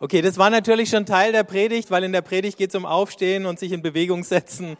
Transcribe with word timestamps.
Okay, 0.00 0.22
das 0.22 0.38
war 0.38 0.48
natürlich 0.48 0.90
schon 0.90 1.06
Teil 1.06 1.32
der 1.32 1.42
Predigt, 1.42 1.90
weil 1.90 2.04
in 2.04 2.12
der 2.12 2.22
Predigt 2.22 2.56
geht 2.56 2.70
es 2.70 2.76
um 2.76 2.86
Aufstehen 2.86 3.46
und 3.46 3.58
sich 3.58 3.72
in 3.72 3.82
Bewegung 3.82 4.22
setzen. 4.22 4.76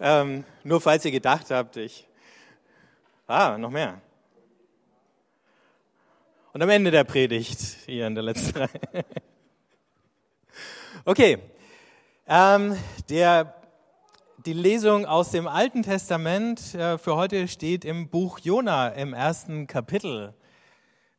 Ähm, 0.00 0.44
nur 0.64 0.80
falls 0.80 1.04
ihr 1.04 1.12
gedacht 1.12 1.52
habt, 1.52 1.76
ich. 1.76 2.08
Ah, 3.28 3.56
noch 3.56 3.70
mehr. 3.70 4.00
Und 6.52 6.60
am 6.60 6.70
Ende 6.70 6.90
der 6.90 7.04
Predigt, 7.04 7.60
hier 7.86 8.08
in 8.08 8.16
der 8.16 8.24
letzten 8.24 8.58
Reihe. 8.58 8.68
Okay, 11.04 11.38
ähm, 12.26 12.76
der, 13.08 13.54
die 14.44 14.52
Lesung 14.52 15.06
aus 15.06 15.30
dem 15.30 15.46
Alten 15.46 15.82
Testament 15.82 16.74
äh, 16.74 16.98
für 16.98 17.16
heute 17.16 17.48
steht 17.48 17.84
im 17.84 18.10
Buch 18.10 18.40
Jona 18.40 18.88
im 18.88 19.14
ersten 19.14 19.66
Kapitel. 19.66 20.34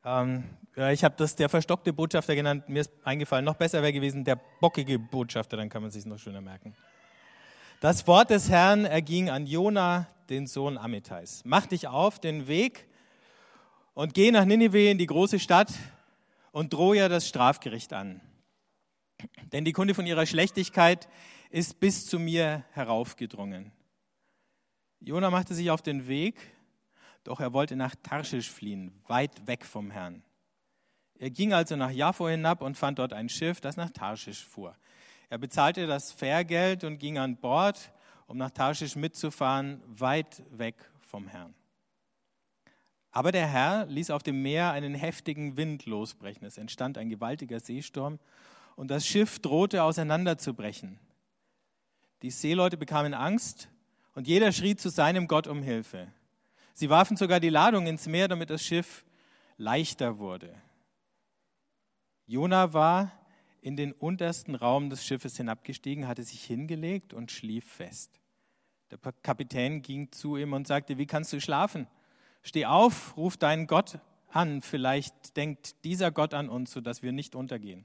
Ähm, 0.06 0.44
ich 0.88 1.04
habe 1.04 1.16
das 1.18 1.36
der 1.36 1.50
verstockte 1.50 1.92
Botschafter 1.92 2.36
genannt. 2.36 2.70
Mir 2.70 2.82
ist 2.82 2.92
eingefallen, 3.04 3.44
noch 3.44 3.56
besser 3.56 3.82
wäre 3.82 3.92
gewesen 3.92 4.24
der 4.24 4.40
bockige 4.62 4.98
Botschafter, 4.98 5.58
dann 5.58 5.68
kann 5.68 5.82
man 5.82 5.92
sich 5.92 6.06
noch 6.06 6.18
schöner 6.18 6.42
merken. 6.42 6.74
Das 7.82 8.08
Wort 8.08 8.30
des 8.30 8.50
Herrn 8.50 8.86
erging 8.86 9.30
an 9.30 9.46
Jona, 9.46 10.08
den 10.30 10.48
Sohn 10.48 10.78
Amittais. 10.78 11.42
Mach 11.44 11.66
dich 11.66 11.88
auf 11.88 12.20
den 12.20 12.48
Weg 12.48 12.88
und 13.94 14.14
geh 14.14 14.32
nach 14.32 14.46
Ninive 14.46 14.90
in 14.90 14.98
die 14.98 15.06
große 15.06 15.40
Stadt 15.40 15.74
und 16.52 16.74
drohe 16.74 16.96
ihr 16.96 17.10
das 17.10 17.28
Strafgericht 17.28 17.92
an. 17.92 18.22
Denn 19.52 19.66
die 19.66 19.74
Kunde 19.74 19.94
von 19.94 20.06
ihrer 20.06 20.26
Schlechtigkeit 20.26 21.10
ist 21.50 21.80
bis 21.80 22.06
zu 22.06 22.20
mir 22.20 22.64
heraufgedrungen. 22.72 23.72
Jona 25.02 25.30
machte 25.30 25.54
sich 25.56 25.72
auf 25.72 25.82
den 25.82 26.08
Weg, 26.08 26.36
doch 27.24 27.40
er 27.40 27.54
wollte 27.54 27.76
nach 27.76 27.96
Tarschisch 27.96 28.50
fliehen, 28.50 28.94
weit 29.08 29.48
weg 29.48 29.66
vom 29.66 29.92
Herrn. 29.92 30.24
Er 31.20 31.30
ging 31.30 31.54
also 31.54 31.76
nach 31.76 31.92
Jaffo 31.92 32.30
hinab 32.30 32.62
und 32.62 32.78
fand 32.78 32.98
dort 32.98 33.12
ein 33.12 33.28
Schiff, 33.28 33.60
das 33.60 33.76
nach 33.76 33.90
Tarschisch 33.90 34.46
fuhr. 34.46 34.74
Er 35.30 35.38
bezahlte 35.38 35.86
das 35.86 36.14
Fährgeld 36.14 36.86
und 36.86 36.98
ging 36.98 37.18
an 37.18 37.36
Bord, 37.36 37.92
um 38.26 38.38
nach 38.38 38.52
Tarschisch 38.52 38.96
mitzufahren, 38.96 39.82
weit 39.86 40.42
weg 40.50 40.76
vom 41.02 41.28
Herrn. 41.28 41.54
Aber 43.12 43.32
der 43.32 43.48
Herr 43.48 43.86
ließ 43.88 44.12
auf 44.12 44.24
dem 44.24 44.42
Meer 44.42 44.72
einen 44.72 44.96
heftigen 44.96 45.58
Wind 45.58 45.86
losbrechen. 45.86 46.48
Es 46.48 46.58
entstand 46.58 46.98
ein 46.98 47.10
gewaltiger 47.10 47.60
Seesturm 47.60 48.20
und 48.76 48.90
das 48.90 49.06
Schiff 49.06 49.40
drohte 49.40 49.84
auseinanderzubrechen. 49.84 51.00
Die 52.22 52.32
Seeleute 52.32 52.78
bekamen 52.78 53.14
Angst 53.14 53.68
und 54.14 54.28
jeder 54.28 54.52
schrie 54.52 54.76
zu 54.76 54.90
seinem 54.90 55.28
Gott 55.28 55.48
um 55.48 55.64
Hilfe. 55.64 56.08
Sie 56.74 56.90
warfen 56.90 57.18
sogar 57.18 57.42
die 57.42 57.50
Ladung 57.50 57.88
ins 57.88 58.08
Meer, 58.08 58.30
damit 58.30 58.50
das 58.50 58.64
Schiff 58.64 59.04
leichter 59.58 60.18
wurde. 60.18 60.56
Jona 62.30 62.74
war 62.74 63.12
in 63.60 63.76
den 63.76 63.92
untersten 63.92 64.54
Raum 64.54 64.92
des 64.92 65.04
Schiffes 65.04 65.38
hinabgestiegen, 65.38 66.08
hatte 66.08 66.22
sich 66.22 66.44
hingelegt 66.44 67.12
und 67.12 67.32
schlief 67.32 67.66
fest. 67.66 68.12
Der 68.92 69.00
Kapitän 69.24 69.82
ging 69.82 70.12
zu 70.12 70.38
ihm 70.38 70.54
und 70.54 70.68
sagte, 70.68 71.00
wie 71.00 71.08
kannst 71.08 71.34
du 71.34 71.42
schlafen? 71.42 71.88
Steh 72.44 72.68
auf, 72.68 73.18
ruf 73.18 73.36
deinen 73.36 73.66
Gott 73.66 73.98
an, 74.30 74.62
vielleicht 74.62 75.38
denkt 75.38 75.84
dieser 75.84 76.12
Gott 76.12 76.36
an 76.36 76.50
uns, 76.50 76.72
sodass 76.72 77.02
wir 77.02 77.14
nicht 77.14 77.34
untergehen. 77.34 77.84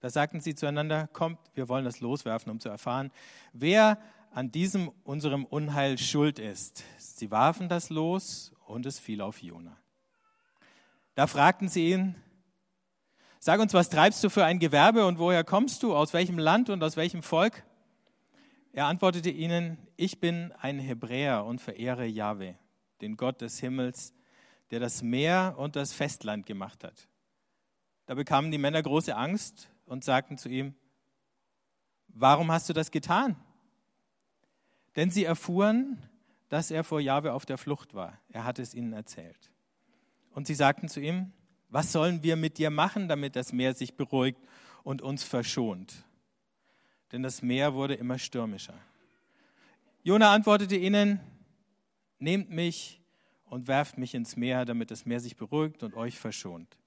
Da 0.00 0.10
sagten 0.10 0.40
sie 0.40 0.54
zueinander, 0.54 1.08
kommt, 1.14 1.38
wir 1.54 1.70
wollen 1.70 1.86
das 1.86 2.00
loswerfen, 2.00 2.52
um 2.52 2.60
zu 2.60 2.68
erfahren, 2.68 3.10
wer 3.54 3.96
an 4.32 4.52
diesem 4.52 4.92
unserem 5.02 5.46
Unheil 5.46 5.96
schuld 5.96 6.38
ist. 6.38 6.84
Sie 6.98 7.30
warfen 7.30 7.70
das 7.70 7.88
los 7.88 8.52
und 8.66 8.84
es 8.84 8.98
fiel 8.98 9.22
auf 9.22 9.42
Jona. 9.42 9.78
Da 11.14 11.26
fragten 11.26 11.70
sie 11.70 11.90
ihn, 11.90 12.16
Sag 13.46 13.60
uns, 13.60 13.74
was 13.74 13.90
treibst 13.90 14.24
du 14.24 14.30
für 14.30 14.46
ein 14.46 14.58
Gewerbe 14.58 15.04
und 15.04 15.18
woher 15.18 15.44
kommst 15.44 15.82
du, 15.82 15.94
aus 15.94 16.14
welchem 16.14 16.38
Land 16.38 16.70
und 16.70 16.82
aus 16.82 16.96
welchem 16.96 17.22
Volk? 17.22 17.62
Er 18.72 18.86
antwortete 18.86 19.28
ihnen, 19.28 19.76
ich 19.98 20.18
bin 20.18 20.50
ein 20.52 20.78
Hebräer 20.78 21.44
und 21.44 21.60
verehre 21.60 22.06
Jahwe, 22.06 22.54
den 23.02 23.18
Gott 23.18 23.42
des 23.42 23.60
Himmels, 23.60 24.14
der 24.70 24.80
das 24.80 25.02
Meer 25.02 25.56
und 25.58 25.76
das 25.76 25.92
Festland 25.92 26.46
gemacht 26.46 26.84
hat. 26.84 27.06
Da 28.06 28.14
bekamen 28.14 28.50
die 28.50 28.56
Männer 28.56 28.82
große 28.82 29.14
Angst 29.14 29.68
und 29.84 30.04
sagten 30.04 30.38
zu 30.38 30.48
ihm, 30.48 30.74
warum 32.08 32.50
hast 32.50 32.70
du 32.70 32.72
das 32.72 32.90
getan? 32.90 33.36
Denn 34.96 35.10
sie 35.10 35.24
erfuhren, 35.24 36.02
dass 36.48 36.70
er 36.70 36.82
vor 36.82 36.98
Jahwe 36.98 37.34
auf 37.34 37.44
der 37.44 37.58
Flucht 37.58 37.92
war. 37.92 38.18
Er 38.30 38.44
hatte 38.44 38.62
es 38.62 38.72
ihnen 38.72 38.94
erzählt. 38.94 39.52
Und 40.30 40.46
sie 40.46 40.54
sagten 40.54 40.88
zu 40.88 40.98
ihm, 40.98 41.34
was 41.74 41.90
sollen 41.90 42.22
wir 42.22 42.36
mit 42.36 42.58
dir 42.58 42.70
machen, 42.70 43.08
damit 43.08 43.34
das 43.34 43.52
Meer 43.52 43.74
sich 43.74 43.96
beruhigt 43.96 44.38
und 44.84 45.02
uns 45.02 45.24
verschont? 45.24 46.04
Denn 47.10 47.24
das 47.24 47.42
Meer 47.42 47.74
wurde 47.74 47.94
immer 47.94 48.16
stürmischer. 48.16 48.78
Jona 50.04 50.32
antwortete 50.32 50.76
ihnen, 50.76 51.18
nehmt 52.20 52.48
mich 52.48 53.00
und 53.46 53.66
werft 53.66 53.98
mich 53.98 54.14
ins 54.14 54.36
Meer, 54.36 54.64
damit 54.64 54.92
das 54.92 55.04
Meer 55.04 55.18
sich 55.18 55.36
beruhigt 55.36 55.82
und 55.82 55.94
euch 55.94 56.16
verschont. 56.16 56.78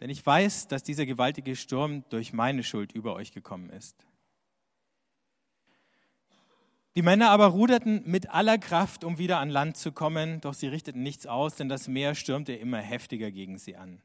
Denn 0.00 0.10
ich 0.10 0.26
weiß, 0.26 0.66
dass 0.66 0.82
dieser 0.82 1.06
gewaltige 1.06 1.54
Sturm 1.54 2.02
durch 2.08 2.32
meine 2.32 2.64
Schuld 2.64 2.90
über 2.90 3.14
euch 3.14 3.30
gekommen 3.30 3.70
ist. 3.70 4.04
Die 6.96 7.02
Männer 7.02 7.28
aber 7.28 7.48
ruderten 7.48 8.02
mit 8.06 8.30
aller 8.30 8.56
Kraft, 8.56 9.04
um 9.04 9.18
wieder 9.18 9.38
an 9.38 9.50
Land 9.50 9.76
zu 9.76 9.92
kommen, 9.92 10.40
doch 10.40 10.54
sie 10.54 10.66
richteten 10.66 11.02
nichts 11.02 11.26
aus, 11.26 11.54
denn 11.54 11.68
das 11.68 11.88
Meer 11.88 12.14
stürmte 12.14 12.54
immer 12.54 12.78
heftiger 12.78 13.30
gegen 13.30 13.58
sie 13.58 13.76
an. 13.76 14.00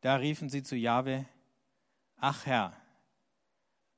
Da 0.00 0.14
riefen 0.14 0.48
sie 0.48 0.62
zu 0.62 0.76
Jahwe, 0.76 1.26
ach 2.16 2.46
Herr, 2.46 2.72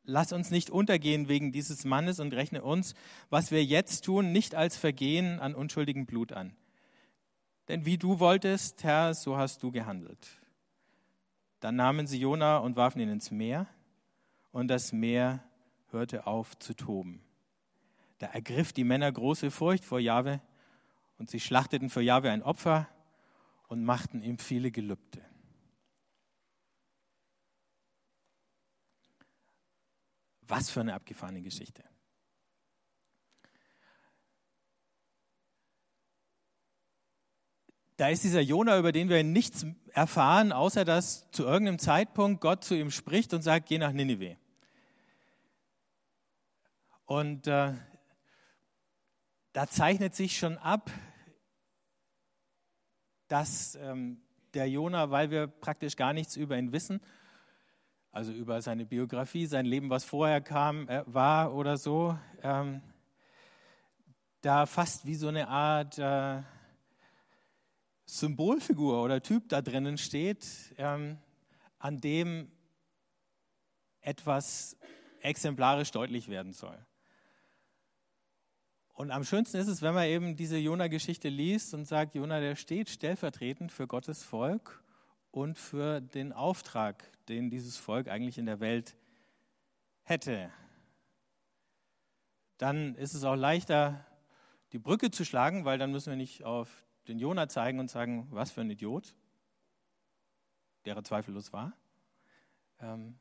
lass 0.04 0.32
uns 0.32 0.50
nicht 0.50 0.70
untergehen 0.70 1.28
wegen 1.28 1.52
dieses 1.52 1.84
Mannes 1.84 2.20
und 2.20 2.32
rechne 2.32 2.62
uns, 2.62 2.94
was 3.28 3.50
wir 3.50 3.62
jetzt 3.62 4.06
tun, 4.06 4.32
nicht 4.32 4.54
als 4.54 4.78
Vergehen 4.78 5.38
an 5.38 5.54
unschuldigem 5.54 6.06
Blut 6.06 6.32
an. 6.32 6.56
Denn 7.68 7.84
wie 7.84 7.98
du 7.98 8.18
wolltest, 8.18 8.82
Herr, 8.82 9.12
so 9.12 9.36
hast 9.36 9.62
du 9.62 9.70
gehandelt. 9.70 10.26
Dann 11.60 11.76
nahmen 11.76 12.06
sie 12.06 12.18
Jona 12.18 12.56
und 12.56 12.76
warfen 12.76 13.02
ihn 13.02 13.10
ins 13.10 13.30
Meer, 13.30 13.66
und 14.52 14.68
das 14.68 14.94
Meer 14.94 15.44
hörte 15.90 16.26
auf 16.26 16.58
zu 16.58 16.72
toben. 16.72 17.20
Da 18.20 18.26
ergriff 18.26 18.74
die 18.74 18.84
Männer 18.84 19.10
große 19.10 19.50
Furcht 19.50 19.82
vor 19.82 19.98
Jahwe 19.98 20.42
und 21.16 21.30
sie 21.30 21.40
schlachteten 21.40 21.88
für 21.88 22.02
Jahwe 22.02 22.30
ein 22.30 22.42
Opfer 22.42 22.86
und 23.68 23.82
machten 23.82 24.22
ihm 24.22 24.36
viele 24.36 24.70
Gelübde. 24.70 25.24
Was 30.42 30.68
für 30.68 30.80
eine 30.80 30.92
abgefahrene 30.92 31.40
Geschichte. 31.40 31.82
Da 37.96 38.10
ist 38.10 38.22
dieser 38.22 38.42
Jona, 38.42 38.78
über 38.78 38.92
den 38.92 39.08
wir 39.08 39.24
nichts 39.24 39.64
erfahren, 39.92 40.52
außer 40.52 40.84
dass 40.84 41.30
zu 41.30 41.44
irgendeinem 41.44 41.78
Zeitpunkt 41.78 42.42
Gott 42.42 42.64
zu 42.64 42.74
ihm 42.74 42.90
spricht 42.90 43.32
und 43.32 43.40
sagt, 43.40 43.66
geh 43.68 43.78
nach 43.78 43.92
Ninive. 43.92 44.36
Und 47.06 47.46
äh, 47.46 47.72
da 49.52 49.66
zeichnet 49.66 50.14
sich 50.14 50.38
schon 50.38 50.58
ab, 50.58 50.90
dass 53.28 53.76
ähm, 53.76 54.20
der 54.54 54.68
Jona, 54.68 55.10
weil 55.10 55.30
wir 55.30 55.46
praktisch 55.46 55.96
gar 55.96 56.12
nichts 56.12 56.36
über 56.36 56.58
ihn 56.58 56.72
wissen, 56.72 57.00
also 58.12 58.32
über 58.32 58.60
seine 58.60 58.86
Biografie, 58.86 59.46
sein 59.46 59.66
Leben, 59.66 59.90
was 59.90 60.04
vorher 60.04 60.40
kam, 60.40 60.88
äh, 60.88 61.02
war 61.06 61.54
oder 61.54 61.76
so, 61.76 62.18
ähm, 62.42 62.82
da 64.40 64.66
fast 64.66 65.06
wie 65.06 65.14
so 65.14 65.28
eine 65.28 65.48
Art 65.48 65.98
äh, 65.98 66.42
Symbolfigur 68.06 69.02
oder 69.02 69.22
Typ 69.22 69.48
da 69.48 69.62
drinnen 69.62 69.98
steht, 69.98 70.74
ähm, 70.78 71.18
an 71.78 72.00
dem 72.00 72.50
etwas 74.00 74.76
exemplarisch 75.20 75.90
deutlich 75.92 76.28
werden 76.28 76.52
soll. 76.52 76.78
Und 79.00 79.12
am 79.12 79.24
schönsten 79.24 79.56
ist 79.56 79.66
es, 79.66 79.80
wenn 79.80 79.94
man 79.94 80.04
eben 80.04 80.36
diese 80.36 80.58
Jona-Geschichte 80.58 81.30
liest 81.30 81.72
und 81.72 81.86
sagt, 81.86 82.14
Jona, 82.14 82.38
der 82.38 82.54
steht 82.54 82.90
stellvertretend 82.90 83.72
für 83.72 83.86
Gottes 83.86 84.22
Volk 84.22 84.84
und 85.30 85.56
für 85.56 86.02
den 86.02 86.34
Auftrag, 86.34 87.10
den 87.26 87.48
dieses 87.48 87.78
Volk 87.78 88.08
eigentlich 88.08 88.36
in 88.36 88.44
der 88.44 88.60
Welt 88.60 88.98
hätte. 90.02 90.50
Dann 92.58 92.94
ist 92.94 93.14
es 93.14 93.24
auch 93.24 93.36
leichter, 93.36 94.04
die 94.72 94.78
Brücke 94.78 95.10
zu 95.10 95.24
schlagen, 95.24 95.64
weil 95.64 95.78
dann 95.78 95.92
müssen 95.92 96.10
wir 96.10 96.18
nicht 96.18 96.44
auf 96.44 96.84
den 97.08 97.18
Jona 97.18 97.48
zeigen 97.48 97.80
und 97.80 97.88
sagen, 97.88 98.26
was 98.30 98.50
für 98.50 98.60
ein 98.60 98.68
Idiot, 98.68 99.14
der 100.84 100.96
er 100.96 101.04
zweifellos 101.04 101.54
war, 101.54 101.72
ähm, 102.80 103.18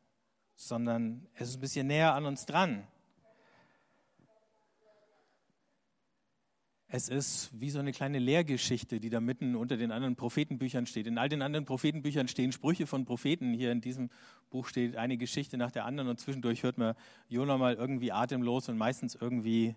sondern 0.58 1.30
es 1.36 1.48
ist 1.48 1.56
ein 1.56 1.62
bisschen 1.62 1.88
näher 1.88 2.16
an 2.16 2.26
uns 2.26 2.46
dran. 2.46 2.86
Es 6.92 7.08
ist 7.08 7.50
wie 7.54 7.70
so 7.70 7.78
eine 7.78 7.92
kleine 7.92 8.18
Lehrgeschichte, 8.18 9.00
die 9.00 9.12
da 9.12 9.22
mitten 9.22 9.56
unter 9.56 9.78
den 9.78 9.92
anderen 9.92 10.16
Prophetenbüchern 10.16 10.88
steht. 10.88 11.06
In 11.06 11.20
all 11.20 11.30
den 11.30 11.44
anderen 11.44 11.66
Prophetenbüchern 11.66 12.28
stehen 12.28 12.52
Sprüche 12.52 12.88
von 12.88 13.06
Propheten. 13.06 13.54
Hier 13.54 13.72
in 13.72 13.80
diesem 13.80 14.10
Buch 14.50 14.68
steht 14.68 14.96
eine 14.96 15.18
Geschichte 15.18 15.56
nach 15.58 15.72
der 15.72 15.86
anderen 15.86 16.10
und 16.10 16.20
zwischendurch 16.20 16.64
hört 16.64 16.80
man 16.80 16.96
Jona 17.28 17.60
mal 17.60 17.76
irgendwie 17.76 18.12
atemlos 18.12 18.70
und 18.70 18.78
meistens 18.78 19.14
irgendwie 19.14 19.76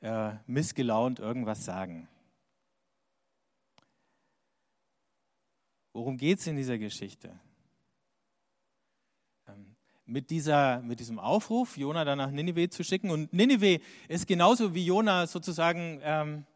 äh, 0.00 0.32
missgelaunt 0.46 1.18
irgendwas 1.18 1.66
sagen. 1.66 2.08
Worum 5.92 6.16
geht 6.16 6.38
es 6.38 6.46
in 6.46 6.56
dieser 6.56 6.78
Geschichte? 6.78 7.38
Ähm, 9.46 9.76
mit, 10.06 10.30
dieser, 10.30 10.80
mit 10.80 10.98
diesem 10.98 11.18
Aufruf, 11.18 11.76
Jona 11.76 12.06
dann 12.06 12.16
nach 12.16 12.30
Ninive 12.30 12.70
zu 12.70 12.84
schicken. 12.84 13.10
Und 13.10 13.34
Ninive 13.34 13.80
ist 14.08 14.26
genauso 14.26 14.74
wie 14.74 14.86
Jona 14.86 15.26
sozusagen 15.26 16.00
ähm, 16.02 16.46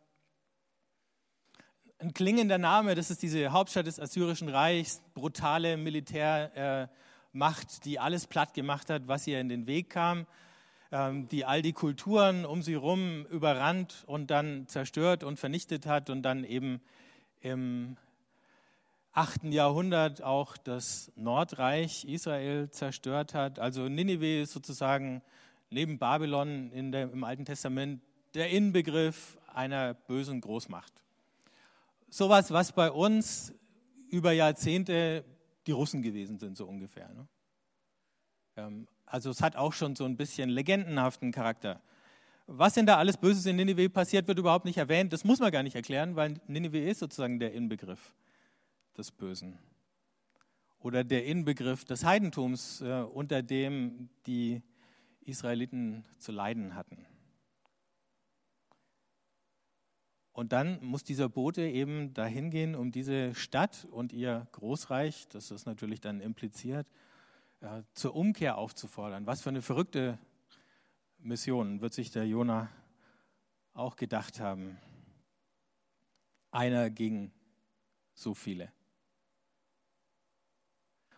ein 2.00 2.14
klingender 2.14 2.58
Name. 2.58 2.94
Das 2.94 3.10
ist 3.10 3.22
diese 3.22 3.50
Hauptstadt 3.50 3.86
des 3.86 3.98
Assyrischen 3.98 4.48
Reichs, 4.48 5.02
brutale 5.14 5.76
Militärmacht, 5.76 6.90
äh, 7.34 7.80
die 7.84 7.98
alles 7.98 8.26
platt 8.26 8.54
gemacht 8.54 8.88
hat, 8.90 9.08
was 9.08 9.26
ihr 9.26 9.40
in 9.40 9.48
den 9.48 9.66
Weg 9.66 9.90
kam, 9.90 10.26
ähm, 10.92 11.28
die 11.28 11.44
all 11.44 11.60
die 11.60 11.72
Kulturen 11.72 12.46
um 12.46 12.62
sie 12.62 12.74
herum 12.74 13.26
überrannt 13.26 14.04
und 14.06 14.30
dann 14.30 14.68
zerstört 14.68 15.24
und 15.24 15.38
vernichtet 15.38 15.86
hat 15.86 16.08
und 16.08 16.22
dann 16.22 16.44
eben 16.44 16.80
im 17.40 17.96
8. 19.12 19.52
Jahrhundert 19.52 20.22
auch 20.22 20.56
das 20.56 21.10
Nordreich 21.16 22.04
Israel 22.04 22.70
zerstört 22.70 23.34
hat. 23.34 23.58
Also 23.58 23.88
Ninive 23.88 24.42
ist 24.42 24.52
sozusagen 24.52 25.22
neben 25.70 25.98
Babylon 25.98 26.70
der, 26.92 27.10
im 27.10 27.24
Alten 27.24 27.44
Testament 27.44 28.00
der 28.34 28.50
Inbegriff 28.50 29.36
einer 29.52 29.94
bösen 29.94 30.40
Großmacht. 30.40 30.92
Sowas, 32.10 32.50
was 32.50 32.72
bei 32.72 32.90
uns 32.90 33.52
über 34.10 34.32
Jahrzehnte 34.32 35.24
die 35.66 35.72
Russen 35.72 36.02
gewesen 36.02 36.38
sind, 36.38 36.56
so 36.56 36.66
ungefähr. 36.66 37.08
Ne? 37.12 37.28
Ähm, 38.56 38.88
also 39.04 39.30
es 39.30 39.42
hat 39.42 39.56
auch 39.56 39.72
schon 39.72 39.96
so 39.96 40.04
ein 40.04 40.16
bisschen 40.16 40.48
legendenhaften 40.48 41.32
Charakter. 41.32 41.82
Was 42.46 42.74
denn 42.74 42.86
da 42.86 42.96
alles 42.96 43.18
Böses 43.18 43.44
in 43.44 43.56
Ninive 43.56 43.90
passiert, 43.90 44.26
wird 44.26 44.38
überhaupt 44.38 44.64
nicht 44.64 44.78
erwähnt. 44.78 45.12
Das 45.12 45.24
muss 45.24 45.38
man 45.38 45.52
gar 45.52 45.62
nicht 45.62 45.76
erklären, 45.76 46.16
weil 46.16 46.40
Ninive 46.46 46.78
ist 46.78 47.00
sozusagen 47.00 47.38
der 47.38 47.52
Inbegriff 47.52 48.14
des 48.96 49.12
Bösen. 49.12 49.58
Oder 50.80 51.04
der 51.04 51.26
Inbegriff 51.26 51.84
des 51.84 52.04
Heidentums, 52.04 52.80
äh, 52.80 53.02
unter 53.02 53.42
dem 53.42 54.08
die 54.26 54.62
Israeliten 55.24 56.04
zu 56.18 56.32
leiden 56.32 56.74
hatten. 56.74 57.04
Und 60.38 60.52
dann 60.52 60.78
muss 60.84 61.02
dieser 61.02 61.28
Bote 61.28 61.62
eben 61.62 62.14
dahin 62.14 62.50
gehen, 62.50 62.76
um 62.76 62.92
diese 62.92 63.34
Stadt 63.34 63.88
und 63.90 64.12
ihr 64.12 64.46
Großreich, 64.52 65.26
das 65.30 65.50
ist 65.50 65.66
natürlich 65.66 66.00
dann 66.00 66.20
impliziert, 66.20 66.86
äh, 67.60 67.82
zur 67.92 68.14
Umkehr 68.14 68.56
aufzufordern. 68.56 69.26
Was 69.26 69.42
für 69.42 69.48
eine 69.48 69.62
verrückte 69.62 70.16
Mission 71.18 71.80
wird 71.80 71.92
sich 71.92 72.12
der 72.12 72.24
Jona 72.24 72.70
auch 73.74 73.96
gedacht 73.96 74.38
haben. 74.38 74.78
Einer 76.52 76.88
gegen 76.88 77.32
so 78.14 78.32
viele. 78.32 78.70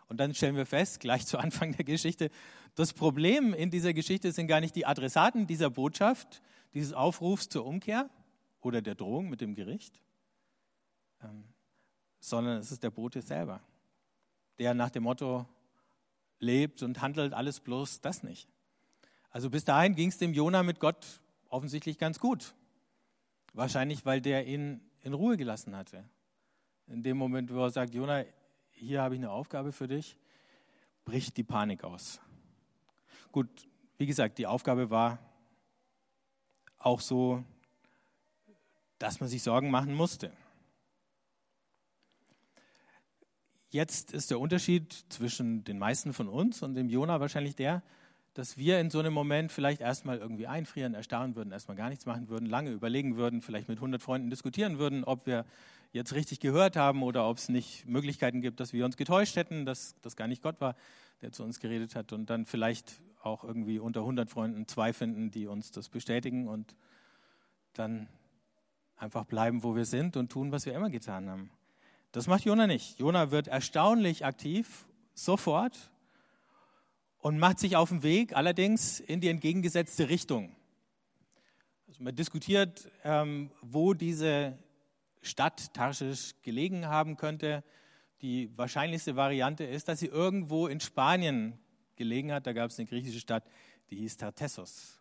Und 0.06 0.16
dann 0.16 0.32
stellen 0.32 0.56
wir 0.56 0.64
fest, 0.64 0.98
gleich 0.98 1.26
zu 1.26 1.36
Anfang 1.36 1.72
der 1.76 1.84
Geschichte, 1.84 2.30
das 2.74 2.94
Problem 2.94 3.52
in 3.52 3.70
dieser 3.70 3.92
Geschichte 3.92 4.32
sind 4.32 4.46
gar 4.46 4.60
nicht 4.60 4.76
die 4.76 4.86
Adressaten 4.86 5.46
dieser 5.46 5.68
Botschaft, 5.68 6.40
dieses 6.72 6.94
Aufrufs 6.94 7.50
zur 7.50 7.66
Umkehr 7.66 8.08
oder 8.60 8.82
der 8.82 8.94
Drohung 8.94 9.28
mit 9.28 9.40
dem 9.40 9.54
Gericht, 9.54 10.00
ähm, 11.22 11.44
sondern 12.18 12.58
es 12.58 12.70
ist 12.70 12.82
der 12.82 12.90
Bote 12.90 13.22
selber, 13.22 13.60
der 14.58 14.74
nach 14.74 14.90
dem 14.90 15.04
Motto 15.04 15.46
lebt 16.38 16.82
und 16.82 17.00
handelt 17.00 17.32
alles 17.32 17.60
bloß 17.60 18.00
das 18.00 18.22
nicht. 18.22 18.48
Also 19.30 19.50
bis 19.50 19.64
dahin 19.64 19.94
ging 19.94 20.08
es 20.08 20.18
dem 20.18 20.32
Jona 20.32 20.62
mit 20.62 20.80
Gott 20.80 21.20
offensichtlich 21.48 21.98
ganz 21.98 22.18
gut. 22.18 22.54
Wahrscheinlich, 23.52 24.04
weil 24.04 24.20
der 24.20 24.46
ihn 24.46 24.80
in 25.02 25.14
Ruhe 25.14 25.36
gelassen 25.36 25.76
hatte. 25.76 26.04
In 26.86 27.02
dem 27.02 27.16
Moment, 27.16 27.52
wo 27.52 27.62
er 27.62 27.70
sagt, 27.70 27.94
Jona, 27.94 28.24
hier 28.70 29.02
habe 29.02 29.14
ich 29.14 29.20
eine 29.20 29.30
Aufgabe 29.30 29.72
für 29.72 29.86
dich, 29.86 30.16
bricht 31.04 31.36
die 31.36 31.44
Panik 31.44 31.84
aus. 31.84 32.20
Gut, 33.32 33.48
wie 33.98 34.06
gesagt, 34.06 34.38
die 34.38 34.46
Aufgabe 34.46 34.90
war 34.90 35.18
auch 36.78 37.00
so, 37.00 37.44
dass 39.00 39.18
man 39.18 39.28
sich 39.28 39.42
Sorgen 39.42 39.70
machen 39.70 39.94
musste. 39.94 40.30
Jetzt 43.70 44.12
ist 44.12 44.30
der 44.30 44.38
Unterschied 44.38 44.92
zwischen 45.08 45.64
den 45.64 45.78
meisten 45.78 46.12
von 46.12 46.28
uns 46.28 46.62
und 46.62 46.74
dem 46.74 46.90
Jona 46.90 47.18
wahrscheinlich 47.18 47.56
der, 47.56 47.82
dass 48.34 48.58
wir 48.58 48.78
in 48.78 48.90
so 48.90 48.98
einem 48.98 49.14
Moment 49.14 49.52
vielleicht 49.52 49.80
erstmal 49.80 50.18
irgendwie 50.18 50.46
einfrieren, 50.46 50.94
erstarren 50.94 51.34
würden, 51.34 51.50
erstmal 51.50 51.76
gar 51.76 51.88
nichts 51.88 52.04
machen 52.04 52.28
würden, 52.28 52.46
lange 52.46 52.72
überlegen 52.72 53.16
würden, 53.16 53.40
vielleicht 53.40 53.68
mit 53.68 53.78
100 53.78 54.02
Freunden 54.02 54.28
diskutieren 54.28 54.78
würden, 54.78 55.02
ob 55.02 55.26
wir 55.26 55.46
jetzt 55.92 56.14
richtig 56.14 56.38
gehört 56.38 56.76
haben 56.76 57.02
oder 57.02 57.28
ob 57.28 57.38
es 57.38 57.48
nicht 57.48 57.86
Möglichkeiten 57.86 58.42
gibt, 58.42 58.60
dass 58.60 58.72
wir 58.72 58.84
uns 58.84 58.98
getäuscht 58.98 59.34
hätten, 59.34 59.64
dass 59.64 59.94
das 60.02 60.14
gar 60.14 60.28
nicht 60.28 60.42
Gott 60.42 60.60
war, 60.60 60.76
der 61.22 61.32
zu 61.32 61.42
uns 61.42 61.58
geredet 61.58 61.94
hat 61.94 62.12
und 62.12 62.28
dann 62.28 62.44
vielleicht 62.44 63.00
auch 63.22 63.44
irgendwie 63.44 63.78
unter 63.78 64.00
100 64.00 64.28
Freunden 64.28 64.68
zwei 64.68 64.92
finden, 64.92 65.30
die 65.30 65.46
uns 65.46 65.70
das 65.70 65.88
bestätigen 65.88 66.48
und 66.48 66.76
dann 67.72 68.08
einfach 69.00 69.24
bleiben, 69.24 69.62
wo 69.62 69.74
wir 69.74 69.86
sind 69.86 70.16
und 70.16 70.30
tun, 70.30 70.52
was 70.52 70.66
wir 70.66 70.74
immer 70.74 70.90
getan 70.90 71.28
haben. 71.28 71.50
Das 72.12 72.26
macht 72.26 72.44
Jona 72.44 72.66
nicht. 72.66 72.98
Jona 72.98 73.30
wird 73.30 73.48
erstaunlich 73.48 74.24
aktiv, 74.24 74.86
sofort 75.14 75.90
und 77.18 77.38
macht 77.38 77.58
sich 77.58 77.76
auf 77.76 77.88
den 77.88 78.02
Weg, 78.02 78.36
allerdings 78.36 79.00
in 79.00 79.20
die 79.20 79.28
entgegengesetzte 79.28 80.08
Richtung. 80.08 80.54
Also 81.88 82.02
man 82.02 82.14
diskutiert, 82.14 82.90
ähm, 83.04 83.50
wo 83.62 83.94
diese 83.94 84.58
Stadt 85.22 85.72
Tarschisch 85.74 86.34
gelegen 86.42 86.86
haben 86.86 87.16
könnte. 87.16 87.64
Die 88.22 88.56
wahrscheinlichste 88.56 89.16
Variante 89.16 89.64
ist, 89.64 89.88
dass 89.88 90.00
sie 90.00 90.06
irgendwo 90.06 90.66
in 90.66 90.80
Spanien 90.80 91.58
gelegen 91.96 92.32
hat. 92.32 92.46
Da 92.46 92.52
gab 92.52 92.70
es 92.70 92.78
eine 92.78 92.86
griechische 92.86 93.20
Stadt, 93.20 93.44
die 93.90 93.96
hieß 93.96 94.18
Tartessos. 94.18 94.99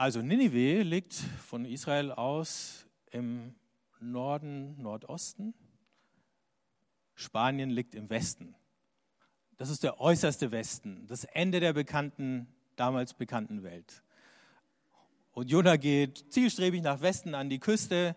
Also 0.00 0.22
Ninive 0.22 0.80
liegt 0.80 1.12
von 1.12 1.66
Israel 1.66 2.10
aus 2.10 2.86
im 3.10 3.54
Norden, 4.00 4.80
Nordosten. 4.80 5.52
Spanien 7.14 7.68
liegt 7.68 7.94
im 7.94 8.08
Westen. 8.08 8.54
Das 9.58 9.68
ist 9.68 9.82
der 9.82 10.00
äußerste 10.00 10.52
Westen, 10.52 11.06
das 11.06 11.24
Ende 11.24 11.60
der 11.60 11.74
bekannten, 11.74 12.46
damals 12.76 13.12
bekannten 13.12 13.62
Welt. 13.62 14.02
Und 15.32 15.50
Jonah 15.50 15.76
geht 15.76 16.32
zielstrebig 16.32 16.80
nach 16.80 17.02
Westen 17.02 17.34
an 17.34 17.50
die 17.50 17.58
Küste, 17.58 18.16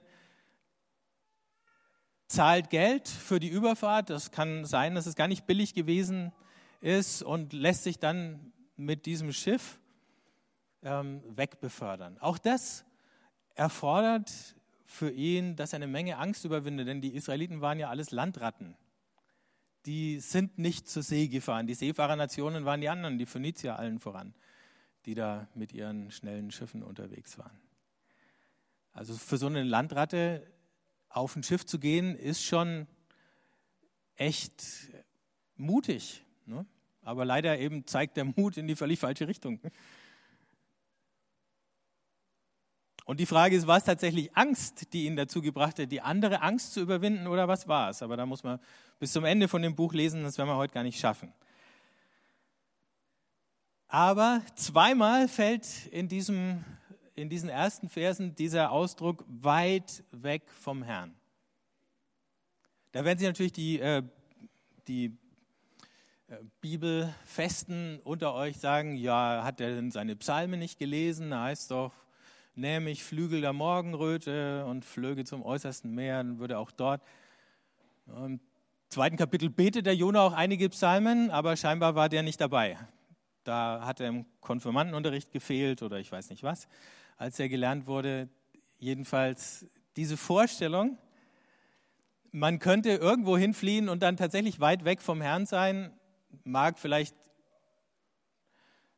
zahlt 2.27 2.69
Geld 2.69 3.09
für 3.09 3.41
die 3.41 3.49
Überfahrt. 3.49 4.09
Das 4.09 4.31
kann 4.31 4.63
sein, 4.63 4.95
dass 4.95 5.05
es 5.05 5.15
gar 5.15 5.27
nicht 5.27 5.45
billig 5.45 5.73
gewesen 5.73 6.31
ist 6.79 7.23
und 7.23 7.51
lässt 7.51 7.83
sich 7.83 7.99
dann 7.99 8.53
mit 8.77 9.05
diesem 9.05 9.33
Schiff 9.33 9.81
ähm, 10.83 11.21
wegbefördern. 11.35 12.17
Auch 12.19 12.37
das 12.37 12.85
erfordert 13.55 14.31
für 14.85 15.09
ihn, 15.09 15.55
dass 15.55 15.73
er 15.73 15.77
eine 15.77 15.87
Menge 15.87 16.17
Angst 16.17 16.45
überwindet, 16.45 16.87
denn 16.87 17.01
die 17.01 17.15
Israeliten 17.15 17.61
waren 17.61 17.79
ja 17.79 17.89
alles 17.89 18.11
Landratten. 18.11 18.75
Die 19.85 20.19
sind 20.19 20.57
nicht 20.57 20.87
zur 20.87 21.03
See 21.03 21.27
gefahren. 21.27 21.67
Die 21.67 21.73
Seefahrernationen 21.73 22.65
waren 22.65 22.81
die 22.81 22.89
anderen, 22.89 23.17
die 23.17 23.25
Phönizier 23.25 23.77
allen 23.77 23.99
voran 23.99 24.33
die 25.05 25.15
da 25.15 25.47
mit 25.53 25.73
ihren 25.73 26.11
schnellen 26.11 26.51
Schiffen 26.51 26.83
unterwegs 26.83 27.37
waren. 27.37 27.59
Also 28.93 29.15
für 29.15 29.37
so 29.37 29.47
eine 29.47 29.63
Landratte 29.63 30.45
auf 31.09 31.35
ein 31.35 31.43
Schiff 31.43 31.65
zu 31.65 31.79
gehen, 31.79 32.15
ist 32.15 32.43
schon 32.43 32.87
echt 34.15 34.63
mutig. 35.55 36.23
Ne? 36.45 36.65
Aber 37.01 37.25
leider 37.25 37.59
eben 37.59 37.85
zeigt 37.85 38.17
der 38.17 38.25
Mut 38.25 38.57
in 38.57 38.67
die 38.67 38.75
völlig 38.75 38.99
falsche 38.99 39.27
Richtung. 39.27 39.59
Und 43.05 43.19
die 43.19 43.25
Frage 43.25 43.55
ist, 43.55 43.67
war 43.67 43.77
es 43.77 43.83
tatsächlich 43.83 44.35
Angst, 44.35 44.93
die 44.93 45.05
ihn 45.05 45.15
dazu 45.15 45.41
gebracht 45.41 45.77
hat, 45.79 45.91
die 45.91 46.01
andere 46.01 46.41
Angst 46.41 46.73
zu 46.73 46.81
überwinden 46.81 47.27
oder 47.27 47.47
was 47.47 47.67
war 47.67 47.89
es? 47.89 48.01
Aber 48.01 48.15
da 48.15 48.25
muss 48.25 48.43
man 48.43 48.59
bis 48.99 49.11
zum 49.11 49.25
Ende 49.25 49.47
von 49.47 49.61
dem 49.61 49.75
Buch 49.75 49.93
lesen, 49.93 50.23
das 50.23 50.37
werden 50.37 50.49
wir 50.49 50.55
heute 50.55 50.73
gar 50.73 50.83
nicht 50.83 50.99
schaffen. 50.99 51.33
Aber 53.89 54.41
zweimal 54.55 55.27
fällt 55.27 55.85
in, 55.87 56.07
diesem, 56.07 56.63
in 57.13 57.29
diesen 57.29 57.49
ersten 57.49 57.89
Versen 57.89 58.35
dieser 58.35 58.71
Ausdruck 58.71 59.23
weit 59.27 60.03
weg 60.11 60.43
vom 60.49 60.81
Herrn. 60.81 61.13
Da 62.93 63.03
werden 63.03 63.19
Sie 63.19 63.25
natürlich 63.25 63.53
die, 63.53 63.79
äh, 63.79 64.01
die 64.87 65.17
äh, 66.27 66.37
Bibelfesten 66.61 67.99
unter 68.03 68.33
euch 68.33 68.57
sagen, 68.57 68.95
ja, 68.95 69.43
hat 69.43 69.59
er 69.59 69.75
denn 69.75 69.91
seine 69.91 70.15
Psalme 70.15 70.57
nicht 70.57 70.79
gelesen? 70.79 71.31
Da 71.31 71.43
heißt 71.43 71.69
doch, 71.71 71.91
nähme 72.55 72.91
ich 72.91 73.03
Flügel 73.03 73.41
der 73.41 73.53
Morgenröte 73.53 74.65
und 74.65 74.85
flöge 74.85 75.25
zum 75.25 75.43
äußersten 75.43 75.93
Meer, 75.93 76.17
dann 76.17 76.39
würde 76.39 76.57
auch 76.57 76.71
dort. 76.71 77.01
Im 78.07 78.39
zweiten 78.89 79.17
Kapitel 79.17 79.49
betet 79.49 79.85
der 79.85 79.95
Jona 79.95 80.21
auch 80.21 80.33
einige 80.33 80.69
Psalmen, 80.69 81.31
aber 81.31 81.55
scheinbar 81.55 81.95
war 81.95 82.09
der 82.09 82.23
nicht 82.23 82.39
dabei. 82.39 82.77
Da 83.43 83.85
hat 83.85 83.99
er 83.99 84.09
im 84.09 84.25
Konfirmandenunterricht 84.39 85.31
gefehlt 85.31 85.81
oder 85.81 85.99
ich 85.99 86.11
weiß 86.11 86.29
nicht 86.29 86.43
was, 86.43 86.67
als 87.17 87.39
er 87.39 87.49
gelernt 87.49 87.87
wurde. 87.87 88.29
Jedenfalls 88.77 89.65
diese 89.95 90.17
Vorstellung, 90.17 90.97
man 92.31 92.59
könnte 92.59 92.91
irgendwo 92.91 93.37
hinfliehen 93.37 93.89
und 93.89 94.01
dann 94.01 94.17
tatsächlich 94.17 94.59
weit 94.59 94.85
weg 94.85 95.01
vom 95.01 95.21
Herrn 95.21 95.45
sein, 95.45 95.91
mag 96.43 96.79
vielleicht 96.79 97.15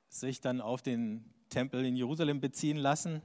sich 0.10 0.40
dann 0.42 0.62
auf 0.62 0.82
den 0.82 1.26
Tempel 1.50 1.86
in 1.86 1.96
Jerusalem 1.96 2.40
beziehen 2.40 2.78
lassen. 2.78 3.22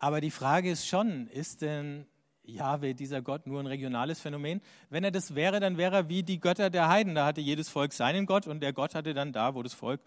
Aber 0.00 0.22
die 0.22 0.30
Frage 0.30 0.70
ist 0.70 0.88
schon, 0.88 1.28
ist 1.28 1.60
denn 1.60 2.06
Jahwe, 2.42 2.94
dieser 2.94 3.20
Gott, 3.20 3.46
nur 3.46 3.60
ein 3.60 3.66
regionales 3.66 4.18
Phänomen? 4.18 4.62
Wenn 4.88 5.04
er 5.04 5.10
das 5.10 5.34
wäre, 5.34 5.60
dann 5.60 5.76
wäre 5.76 5.94
er 5.94 6.08
wie 6.08 6.22
die 6.22 6.40
Götter 6.40 6.70
der 6.70 6.88
Heiden. 6.88 7.14
Da 7.14 7.26
hatte 7.26 7.42
jedes 7.42 7.68
Volk 7.68 7.92
seinen 7.92 8.24
Gott 8.24 8.46
und 8.46 8.60
der 8.60 8.72
Gott 8.72 8.94
hatte 8.94 9.12
dann 9.12 9.32
da, 9.32 9.54
wo 9.54 9.62
das 9.62 9.74
Volk 9.74 10.00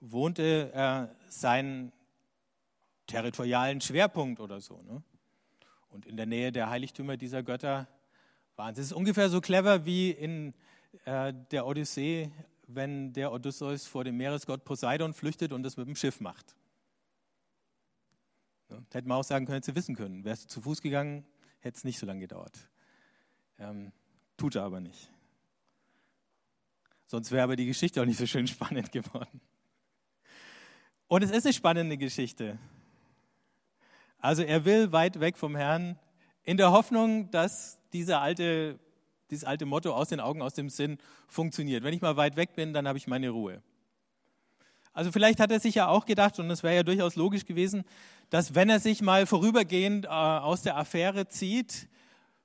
wohnte, 0.00 0.70
äh, 0.74 1.30
seinen 1.30 1.92
territorialen 3.06 3.80
Schwerpunkt 3.80 4.38
oder 4.38 4.60
so. 4.60 4.82
Ne? 4.82 5.02
Und 5.88 6.04
in 6.04 6.18
der 6.18 6.26
Nähe 6.26 6.52
der 6.52 6.68
Heiligtümer 6.68 7.16
dieser 7.16 7.42
Götter 7.42 7.88
waren 8.54 8.74
sie. 8.74 8.82
Es 8.82 8.88
ist 8.88 8.92
ungefähr 8.92 9.30
so 9.30 9.40
clever 9.40 9.86
wie 9.86 10.10
in 10.10 10.52
äh, 11.06 11.32
der 11.50 11.66
Odyssee, 11.66 12.30
wenn 12.66 13.14
der 13.14 13.32
Odysseus 13.32 13.86
vor 13.86 14.04
dem 14.04 14.18
Meeresgott 14.18 14.66
Poseidon 14.66 15.14
flüchtet 15.14 15.54
und 15.54 15.62
das 15.62 15.78
mit 15.78 15.88
dem 15.88 15.96
Schiff 15.96 16.20
macht. 16.20 16.54
Ja, 18.70 18.82
hätte 18.92 19.08
man 19.08 19.18
auch 19.18 19.24
sagen 19.24 19.46
können, 19.46 19.56
hätte 19.56 19.72
sie 19.72 19.76
wissen 19.76 19.94
können. 19.94 20.24
Wärst 20.24 20.44
du 20.44 20.48
zu 20.48 20.60
Fuß 20.60 20.82
gegangen, 20.82 21.24
hätte 21.60 21.76
es 21.76 21.84
nicht 21.84 21.98
so 21.98 22.06
lange 22.06 22.20
gedauert. 22.20 22.58
Ähm, 23.58 23.92
tut 24.36 24.56
er 24.56 24.64
aber 24.64 24.80
nicht. 24.80 25.10
Sonst 27.06 27.32
wäre 27.32 27.42
aber 27.42 27.56
die 27.56 27.66
Geschichte 27.66 28.00
auch 28.02 28.06
nicht 28.06 28.18
so 28.18 28.26
schön 28.26 28.46
spannend 28.46 28.92
geworden. 28.92 29.40
Und 31.08 31.22
es 31.22 31.30
ist 31.30 31.46
eine 31.46 31.54
spannende 31.54 31.96
Geschichte. 31.96 32.58
Also 34.18 34.42
er 34.42 34.64
will 34.64 34.92
weit 34.92 35.20
weg 35.20 35.38
vom 35.38 35.56
Herrn 35.56 35.98
in 36.44 36.56
der 36.56 36.72
Hoffnung, 36.72 37.30
dass 37.30 37.78
dieser 37.92 38.20
alte, 38.20 38.78
dieses 39.30 39.44
alte 39.44 39.64
Motto 39.64 39.94
aus 39.94 40.08
den 40.08 40.20
Augen, 40.20 40.42
aus 40.42 40.54
dem 40.54 40.68
Sinn 40.68 40.98
funktioniert. 41.28 41.82
Wenn 41.82 41.94
ich 41.94 42.02
mal 42.02 42.16
weit 42.16 42.36
weg 42.36 42.54
bin, 42.54 42.74
dann 42.74 42.86
habe 42.86 42.98
ich 42.98 43.06
meine 43.06 43.30
Ruhe. 43.30 43.62
Also 44.98 45.12
vielleicht 45.12 45.38
hat 45.38 45.52
er 45.52 45.60
sich 45.60 45.76
ja 45.76 45.86
auch 45.86 46.06
gedacht, 46.06 46.40
und 46.40 46.50
es 46.50 46.64
wäre 46.64 46.74
ja 46.74 46.82
durchaus 46.82 47.14
logisch 47.14 47.46
gewesen, 47.46 47.84
dass 48.30 48.56
wenn 48.56 48.68
er 48.68 48.80
sich 48.80 49.00
mal 49.00 49.26
vorübergehend 49.26 50.06
äh, 50.06 50.08
aus 50.08 50.62
der 50.62 50.76
Affäre 50.76 51.28
zieht, 51.28 51.88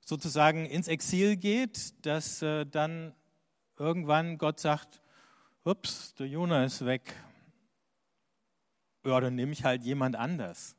sozusagen 0.04 0.64
ins 0.64 0.86
Exil 0.86 1.34
geht, 1.36 2.06
dass 2.06 2.42
äh, 2.42 2.64
dann 2.64 3.12
irgendwann 3.76 4.38
Gott 4.38 4.60
sagt, 4.60 5.02
ups, 5.64 6.14
der 6.14 6.28
Jonah 6.28 6.64
ist 6.64 6.86
weg. 6.86 7.16
Ja, 9.04 9.18
dann 9.18 9.34
nehme 9.34 9.50
ich 9.50 9.64
halt 9.64 9.82
jemand 9.82 10.14
anders. 10.14 10.76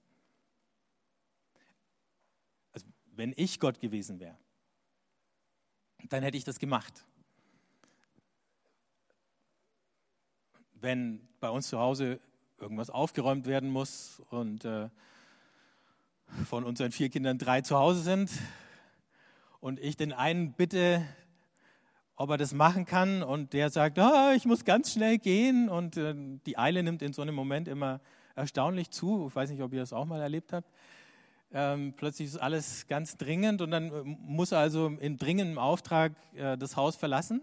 wenn 3.17 3.33
ich 3.35 3.59
Gott 3.59 3.81
gewesen 3.81 4.21
wäre, 4.21 4.37
dann 6.07 6.23
hätte 6.23 6.37
ich 6.37 6.45
das 6.45 6.57
gemacht. 6.57 7.03
Wenn 10.81 11.21
bei 11.39 11.49
uns 11.49 11.67
zu 11.67 11.79
Hause 11.79 12.19
irgendwas 12.59 12.89
aufgeräumt 12.89 13.47
werden 13.47 13.69
muss 13.69 14.21
und 14.29 14.65
äh, 14.65 14.89
von 16.47 16.63
unseren 16.63 16.91
vier 16.91 17.09
Kindern 17.09 17.37
drei 17.37 17.61
zu 17.61 17.77
Hause 17.77 18.01
sind 18.01 18.31
und 19.59 19.79
ich 19.79 19.97
den 19.97 20.13
einen 20.13 20.53
bitte, 20.53 21.05
ob 22.15 22.29
er 22.29 22.37
das 22.37 22.53
machen 22.53 22.85
kann 22.85 23.23
und 23.23 23.53
der 23.53 23.69
sagt, 23.69 23.99
oh, 23.99 24.31
ich 24.35 24.45
muss 24.45 24.63
ganz 24.63 24.93
schnell 24.93 25.17
gehen 25.17 25.69
und 25.69 25.97
äh, 25.97 26.13
die 26.45 26.57
Eile 26.57 26.83
nimmt 26.83 27.01
in 27.01 27.13
so 27.13 27.21
einem 27.21 27.35
Moment 27.35 27.67
immer 27.67 27.99
erstaunlich 28.35 28.89
zu. 28.89 29.27
Ich 29.27 29.35
weiß 29.35 29.49
nicht, 29.49 29.61
ob 29.61 29.73
ihr 29.73 29.79
das 29.79 29.93
auch 29.93 30.05
mal 30.05 30.21
erlebt 30.21 30.53
habt. 30.53 30.69
Ähm, 31.51 31.93
plötzlich 31.95 32.27
ist 32.27 32.37
alles 32.37 32.87
ganz 32.87 33.17
dringend 33.17 33.61
und 33.61 33.71
dann 33.71 33.91
äh, 33.91 34.03
muss 34.03 34.51
er 34.51 34.59
also 34.59 34.87
in 34.87 35.17
dringendem 35.17 35.57
Auftrag 35.57 36.13
äh, 36.35 36.57
das 36.57 36.75
Haus 36.75 36.95
verlassen. 36.95 37.41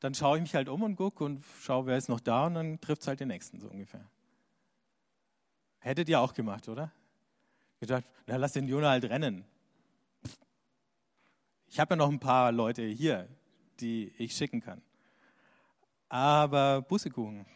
Dann 0.00 0.14
schaue 0.14 0.38
ich 0.38 0.42
mich 0.42 0.54
halt 0.54 0.68
um 0.68 0.82
und 0.82 0.96
gucke 0.96 1.24
und 1.24 1.44
schaue, 1.60 1.86
wer 1.86 1.96
ist 1.96 2.08
noch 2.08 2.20
da 2.20 2.46
und 2.46 2.54
dann 2.54 2.80
trifft 2.80 3.02
es 3.02 3.08
halt 3.08 3.20
den 3.20 3.28
nächsten 3.28 3.60
so 3.60 3.68
ungefähr. 3.68 4.08
Hättet 5.80 6.08
ihr 6.08 6.20
auch 6.20 6.34
gemacht, 6.34 6.68
oder? 6.68 6.92
Gedacht, 7.80 8.04
na 8.26 8.36
lass 8.36 8.52
den 8.52 8.68
Jonah 8.68 8.90
halt 8.90 9.04
rennen. 9.04 9.44
Ich 11.66 11.78
habe 11.78 11.92
ja 11.92 11.96
noch 11.96 12.10
ein 12.10 12.20
paar 12.20 12.50
Leute 12.52 12.82
hier, 12.82 13.28
die 13.80 14.12
ich 14.18 14.34
schicken 14.34 14.60
kann. 14.60 14.82
Aber 16.08 16.82
Bussekuchen, 16.82 17.46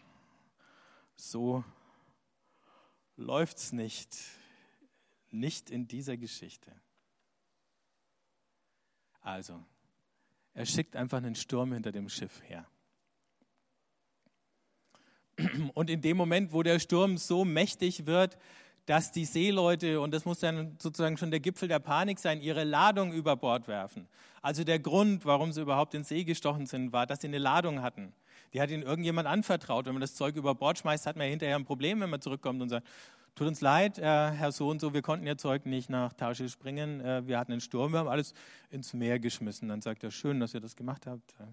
so 1.17 1.65
läuft's 3.17 3.73
nicht 3.73 4.17
nicht 5.33 5.71
in 5.71 5.89
dieser 5.89 6.17
Geschichte. 6.17 6.73
Also, 9.21 9.65
er 10.55 10.67
schickt 10.67 10.97
einfach 10.97 11.19
einen 11.19 11.35
Sturm 11.35 11.73
hinter 11.73 11.93
dem 11.93 12.09
Schiff 12.09 12.43
her. 12.45 12.67
Und 15.75 15.91
in 15.91 16.01
dem 16.01 16.17
Moment, 16.17 16.53
wo 16.53 16.63
der 16.63 16.79
Sturm 16.79 17.17
so 17.17 17.45
mächtig 17.45 18.07
wird, 18.07 18.37
dass 18.87 19.13
die 19.13 19.25
Seeleute, 19.25 20.01
und 20.01 20.13
das 20.13 20.25
muss 20.25 20.41
dann 20.41 20.77
sozusagen 20.81 21.17
schon 21.17 21.31
der 21.31 21.41
Gipfel 21.41 21.69
der 21.69 21.79
Panik 21.79 22.19
sein, 22.19 22.41
ihre 22.41 22.65
Ladung 22.65 23.13
über 23.13 23.37
Bord 23.37 23.69
werfen. 23.69 24.09
Also 24.43 24.65
der 24.65 24.81
Grund, 24.81 25.25
warum 25.25 25.53
sie 25.53 25.63
überhaupt 25.63 25.95
ins 25.95 26.09
See 26.09 26.25
gestochen 26.25 26.67
sind, 26.67 26.93
war, 26.93 27.07
dass 27.07 27.21
sie 27.21 27.29
eine 27.29 27.39
Ladung 27.39 27.81
hatten. 27.81 28.13
Die 28.53 28.61
hat 28.61 28.71
ihnen 28.71 28.83
irgendjemand 28.83 29.29
anvertraut. 29.29 29.87
Wenn 29.87 29.95
man 29.95 30.01
das 30.01 30.15
Zeug 30.15 30.35
über 30.37 30.55
Bord 30.55 30.79
schmeißt, 30.79 31.07
hat 31.07 31.17
man 31.17 31.27
ja 31.27 31.31
hinterher 31.31 31.57
ein 31.57 31.65
Problem, 31.65 32.01
wenn 32.01 32.11
man 32.11 32.21
zurückkommt 32.21 32.61
und 32.61 32.69
sagt, 32.69 32.87
Tut 33.35 33.47
uns 33.47 33.63
leid, 33.63 33.99
äh, 33.99 34.03
Herr 34.03 34.53
so 34.53 34.69
und 34.69 34.81
so, 34.81 34.93
wir 34.93 35.01
konnten 35.01 35.27
Ihr 35.27 35.39
Zeug 35.39 35.65
nicht 35.65 35.89
nach 35.89 36.13
Tasche 36.13 36.51
springen. 36.51 37.01
Äh, 37.01 37.27
wir 37.27 37.39
hatten 37.39 37.53
einen 37.53 37.63
Sturm, 37.63 37.93
wir 37.93 38.01
haben 38.01 38.09
alles 38.09 38.35
ins 38.69 38.93
Meer 38.93 39.19
geschmissen. 39.19 39.69
Dann 39.69 39.81
sagt 39.81 40.05
er, 40.05 40.11
schön, 40.11 40.39
dass 40.39 40.53
ihr 40.53 40.61
das 40.61 40.77
gemacht 40.77 41.07
habt. 41.07 41.33
Äh, 41.41 41.45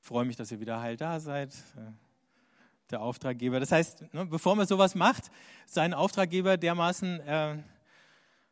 freue 0.00 0.26
mich, 0.26 0.36
dass 0.36 0.52
ihr 0.52 0.60
wieder 0.60 0.80
heil 0.80 0.98
da 0.98 1.20
seid. 1.20 1.54
Äh, 1.76 1.92
der 2.90 3.00
Auftraggeber. 3.00 3.60
Das 3.60 3.72
heißt, 3.72 4.12
ne, 4.14 4.26
bevor 4.26 4.56
man 4.56 4.66
sowas 4.66 4.94
macht, 4.94 5.30
seinen 5.66 5.94
Auftraggeber 5.94 6.56
dermaßen 6.56 7.20
äh, 7.20 7.56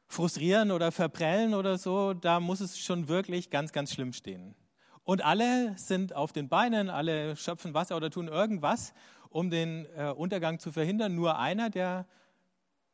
frustrieren 0.06 0.70
oder 0.70 0.92
verprellen 0.92 1.54
oder 1.54 1.78
so, 1.78 2.14
da 2.14 2.40
muss 2.40 2.60
es 2.60 2.78
schon 2.78 3.08
wirklich 3.08 3.50
ganz, 3.50 3.72
ganz 3.72 3.92
schlimm 3.92 4.12
stehen. 4.12 4.54
Und 5.04 5.24
alle 5.24 5.76
sind 5.78 6.14
auf 6.14 6.32
den 6.32 6.48
Beinen, 6.48 6.90
alle 6.90 7.36
schöpfen 7.36 7.74
Wasser 7.74 7.96
oder 7.96 8.10
tun 8.10 8.28
irgendwas, 8.28 8.92
um 9.36 9.50
den 9.50 9.84
äh, 9.96 10.14
Untergang 10.16 10.58
zu 10.58 10.72
verhindern. 10.72 11.14
Nur 11.14 11.38
einer, 11.38 11.68
der, 11.68 12.06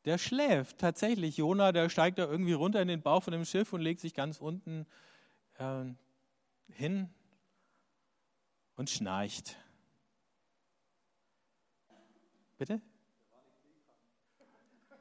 der 0.05 0.19
schläft. 0.19 0.79
Tatsächlich, 0.79 1.37
Jona, 1.37 1.71
der 1.71 1.89
steigt 1.89 2.19
da 2.19 2.25
irgendwie 2.25 2.53
runter 2.53 2.83
in 2.83 2.89
den 2.89 3.01
Bauch 3.01 3.23
von 3.23 3.33
dem 3.33 3.45
Schiff 3.45 3.73
und 3.73 3.81
legt 3.81 4.01
sich 4.01 4.13
ganz 4.13 4.41
unten 4.41 4.85
äh, 5.59 5.85
hin 6.73 7.09
und 8.75 8.91
schnarcht. 8.91 9.57
Bitte? 12.59 12.83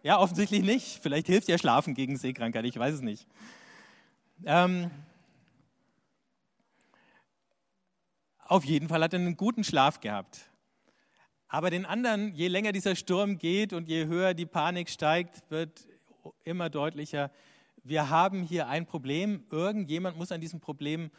Ja, 0.04 0.20
offensichtlich 0.20 0.62
nicht. 0.62 1.00
Vielleicht 1.02 1.26
hilft 1.26 1.48
ja 1.48 1.58
Schlafen 1.58 1.96
gegen 1.96 2.18
Seekrankheit, 2.18 2.66
ich 2.66 2.78
weiß 2.78 2.94
es 2.94 3.02
nicht. 3.02 3.28
Ähm, 4.46 4.92
auf 8.46 8.64
jeden 8.64 8.88
Fall 8.90 9.02
hat 9.02 9.14
er 9.14 9.20
einen 9.20 9.38
guten 9.38 9.64
Schlaf 9.64 10.02
gehabt. 10.02 10.51
Aber 11.54 11.70
den 11.70 11.86
anderen, 11.86 12.34
je 12.34 12.48
länger 12.48 12.72
dieser 12.72 12.96
Sturm 12.96 13.38
geht 13.38 13.74
und 13.74 13.90
je 13.90 14.06
höher 14.06 14.34
die 14.34 14.46
Panik 14.46 14.90
steigt, 14.90 15.44
wird 15.50 15.86
immer 16.46 16.70
deutlicher, 16.70 17.30
wir 17.84 18.10
haben 18.10 18.42
hier 18.44 18.70
ein 18.70 18.86
Problem. 18.86 19.44
Irgendjemand 19.52 20.18
muss 20.18 20.32
an 20.32 20.40
diesem 20.40 20.62
Problem 20.62 21.12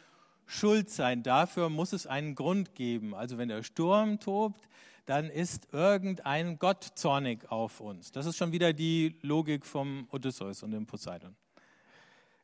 schuld 0.47 0.89
sein. 0.89 1.21
Dafür 1.21 1.69
muss 1.69 1.93
es 1.93 2.07
einen 2.07 2.33
Grund 2.33 2.73
geben. 2.73 3.13
Also 3.13 3.37
wenn 3.37 3.47
der 3.47 3.61
Sturm 3.61 4.19
tobt, 4.19 4.67
dann 5.05 5.29
ist 5.29 5.71
irgendein 5.71 6.57
Gott 6.57 6.83
zornig 6.95 7.51
auf 7.51 7.79
uns. 7.79 8.11
Das 8.11 8.25
ist 8.25 8.35
schon 8.35 8.51
wieder 8.51 8.73
die 8.73 9.15
Logik 9.21 9.67
vom 9.67 10.07
Odysseus 10.09 10.63
und 10.63 10.71
dem 10.71 10.87
Poseidon. 10.87 11.35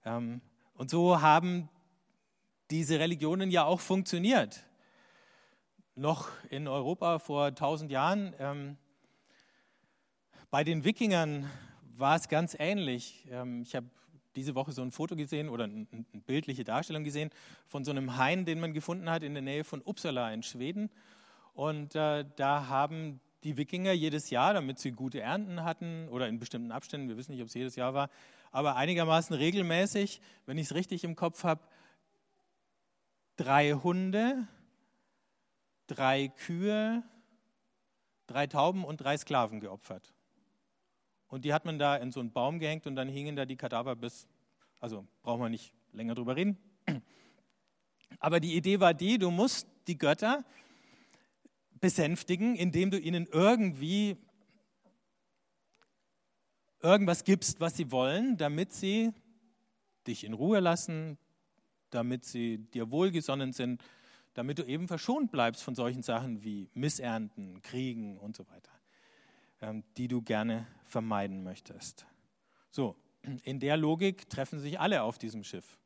Ähm, 0.06 0.42
und 0.76 0.92
so 0.92 1.22
haben 1.22 1.70
diese 2.70 3.00
Religionen 3.00 3.50
ja 3.50 3.64
auch 3.64 3.80
funktioniert 3.80 4.64
noch 6.00 6.30
in 6.50 6.68
Europa 6.70 7.20
vor 7.20 7.48
1000 7.48 7.92
Jahren. 7.92 8.34
Ähm, 8.40 8.78
bei 10.50 10.64
den 10.64 10.86
Wikingern 10.86 11.50
war 11.98 12.16
es 12.16 12.30
ganz 12.30 12.56
ähnlich. 12.58 13.28
Ähm, 13.30 13.64
ich 13.64 13.76
habe 13.76 13.88
diese 14.36 14.56
Woche 14.56 14.72
so 14.72 14.82
ein 14.82 14.92
Foto 14.92 15.18
gesehen 15.18 15.50
oder 15.50 15.66
eine, 15.66 15.86
bildliche 16.26 16.64
Darstellung 16.64 17.04
gesehen 17.04 17.32
von 17.68 17.84
so 17.84 17.92
einem 17.92 18.16
Hain, 18.16 18.46
den 18.46 18.62
man 18.62 18.74
gefunden 18.74 19.10
hat 19.10 19.24
in 19.24 19.34
der 19.34 19.44
Nähe 19.44 19.66
von 19.66 19.82
Uppsala 19.82 20.32
in 20.32 20.42
Schweden. 20.42 20.90
Und 21.54 21.96
äh, 21.96 22.24
da 22.38 22.68
haben 22.68 23.20
die 23.44 23.58
Wikinger 23.58 23.92
jedes 23.92 24.30
Jahr, 24.30 24.54
damit 24.54 24.80
sie 24.80 24.92
gute 24.92 25.20
Ernten 25.20 25.66
hatten 25.66 26.08
oder 26.08 26.30
in 26.30 26.40
bestimmten 26.40 26.72
Abständen, 26.72 27.10
wir 27.10 27.18
wissen 27.18 27.34
nicht, 27.34 27.42
ob 27.42 27.48
es 27.48 27.54
jedes 27.54 27.76
Jahr 27.76 27.94
war, 27.94 28.10
aber 28.52 28.78
einigermaßen 28.78 29.36
regelmäßig, 29.36 30.22
wenn 30.46 30.58
ich 30.58 30.68
es 30.68 30.76
richtig 30.76 31.04
im 31.04 31.18
Kopf 31.18 31.44
habe, 31.44 31.62
drei 33.36 33.74
Hunde, 33.74 34.48
drei 35.90 36.28
Kühe, 36.28 37.04
drei 38.28 38.48
Tauben 38.48 38.86
und 38.86 39.02
drei 39.02 39.18
Sklaven 39.18 39.60
geopfert. 39.60 40.14
Und 41.28 41.46
die 41.46 41.54
hat 41.54 41.66
man 41.66 41.80
da 41.80 41.96
in 41.96 42.12
so 42.12 42.20
einen 42.20 42.32
Baum 42.32 42.60
gehängt 42.60 42.88
und 42.88 42.96
dann 42.96 43.08
hingen 43.08 43.36
da 43.36 43.46
die 43.46 43.56
Kadaver 43.56 43.96
bis, 43.96 44.28
also 44.80 45.08
brauchen 45.24 45.42
wir 45.42 45.50
nicht 45.50 45.74
länger 45.92 46.16
drüber 46.16 46.36
reden. 46.36 46.58
Aber 48.20 48.40
die 48.40 48.56
Idee 48.56 48.80
war 48.80 48.94
die, 48.94 49.18
du 49.18 49.32
musst 49.32 49.68
die 49.88 49.98
Götter 49.98 50.44
besänftigen, 51.80 52.56
indem 52.56 52.92
du 52.92 53.00
ihnen 53.00 53.28
irgendwie 53.32 54.18
irgendwas 56.82 57.24
gibst, 57.24 57.60
was 57.60 57.76
sie 57.76 57.92
wollen, 57.92 58.38
damit 58.38 58.74
sie 58.74 59.14
dich 60.08 60.24
in 60.24 60.34
Ruhe 60.34 60.60
lassen, 60.60 61.18
damit 61.90 62.26
sie 62.26 62.58
dir 62.58 62.92
wohlgesonnen 62.92 63.54
sind, 63.54 63.84
damit 64.34 64.60
du 64.60 64.64
eben 64.64 64.88
verschont 64.88 65.32
bleibst 65.32 65.64
von 65.64 65.76
solchen 65.76 66.04
Sachen 66.04 66.44
wie 66.44 66.70
Missernten, 66.74 67.62
Kriegen 67.62 68.18
und 68.18 68.36
so 68.36 68.48
weiter, 68.48 68.72
ähm, 69.62 69.84
die 69.98 70.08
du 70.08 70.22
gerne 70.22 70.68
vermeiden 70.86 71.44
möchtest. 71.44 72.06
So, 72.72 72.96
in 73.44 73.60
der 73.60 73.78
Logik 73.78 74.30
treffen 74.30 74.60
sich 74.60 74.80
alle 74.80 75.04
auf 75.04 75.18
diesem 75.18 75.44
Schiff. 75.44 75.78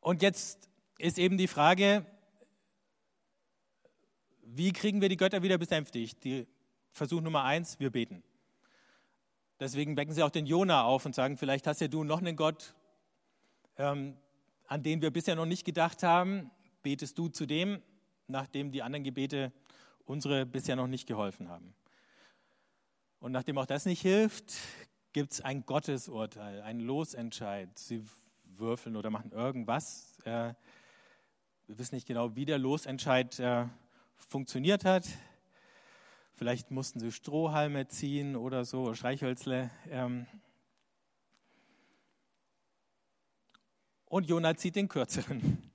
Und 0.00 0.22
jetzt 0.22 0.68
ist 0.98 1.18
eben 1.18 1.38
die 1.38 1.48
Frage, 1.48 2.04
wie 4.42 4.72
kriegen 4.72 5.00
wir 5.00 5.08
die 5.08 5.16
Götter 5.16 5.42
wieder 5.42 5.58
besänftigt? 5.58 6.24
Die 6.24 6.46
Versuch 6.92 7.20
Nummer 7.20 7.44
eins, 7.44 7.78
wir 7.78 7.90
beten. 7.90 8.22
Deswegen 9.60 9.96
wecken 9.96 10.12
sie 10.14 10.22
auch 10.22 10.30
den 10.30 10.46
Jona 10.46 10.84
auf 10.84 11.06
und 11.06 11.14
sagen, 11.14 11.36
vielleicht 11.36 11.66
hast 11.66 11.80
ja 11.80 11.88
du 11.88 12.02
noch 12.02 12.18
einen 12.18 12.34
Gott, 12.34 12.74
ähm, 13.76 14.16
an 14.70 14.84
den 14.84 15.02
wir 15.02 15.10
bisher 15.10 15.34
noch 15.34 15.46
nicht 15.46 15.64
gedacht 15.64 16.04
haben. 16.04 16.50
Betest 16.82 17.18
du 17.18 17.28
zu 17.28 17.44
dem, 17.44 17.82
nachdem 18.28 18.70
die 18.70 18.82
anderen 18.82 19.02
Gebete 19.02 19.52
unsere 20.06 20.46
bisher 20.46 20.76
noch 20.76 20.86
nicht 20.86 21.08
geholfen 21.08 21.48
haben. 21.48 21.74
Und 23.18 23.32
nachdem 23.32 23.58
auch 23.58 23.66
das 23.66 23.84
nicht 23.84 24.00
hilft, 24.00 24.54
gibt 25.12 25.32
es 25.32 25.40
ein 25.40 25.66
Gottesurteil, 25.66 26.62
ein 26.62 26.78
Losentscheid. 26.78 27.76
Sie 27.76 28.02
würfeln 28.44 28.94
oder 28.96 29.10
machen 29.10 29.32
irgendwas. 29.32 30.18
Äh, 30.24 30.54
wir 31.66 31.78
wissen 31.78 31.96
nicht 31.96 32.06
genau, 32.06 32.36
wie 32.36 32.44
der 32.44 32.58
Losentscheid 32.58 33.40
äh, 33.40 33.66
funktioniert 34.14 34.84
hat. 34.84 35.04
Vielleicht 36.34 36.70
mussten 36.70 37.00
sie 37.00 37.10
Strohhalme 37.10 37.88
ziehen 37.88 38.36
oder 38.36 38.64
so, 38.64 38.94
Streichhölzle. 38.94 39.70
Und 44.10 44.28
Jonah 44.28 44.56
zieht 44.56 44.74
den 44.74 44.88
kürzeren. 44.88 45.70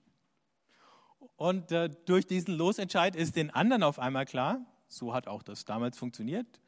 Und 1.37 1.71
äh, 1.71 1.89
durch 2.05 2.27
diesen 2.27 2.55
Losentscheid 2.55 3.15
ist 3.15 3.37
den 3.37 3.49
anderen 3.49 3.81
auf 3.81 3.97
einmal 3.97 4.25
klar, 4.25 4.59
so 4.89 5.13
hat 5.13 5.27
auch 5.27 5.41
das 5.41 5.63
damals 5.63 5.97
funktioniert. 5.97 6.59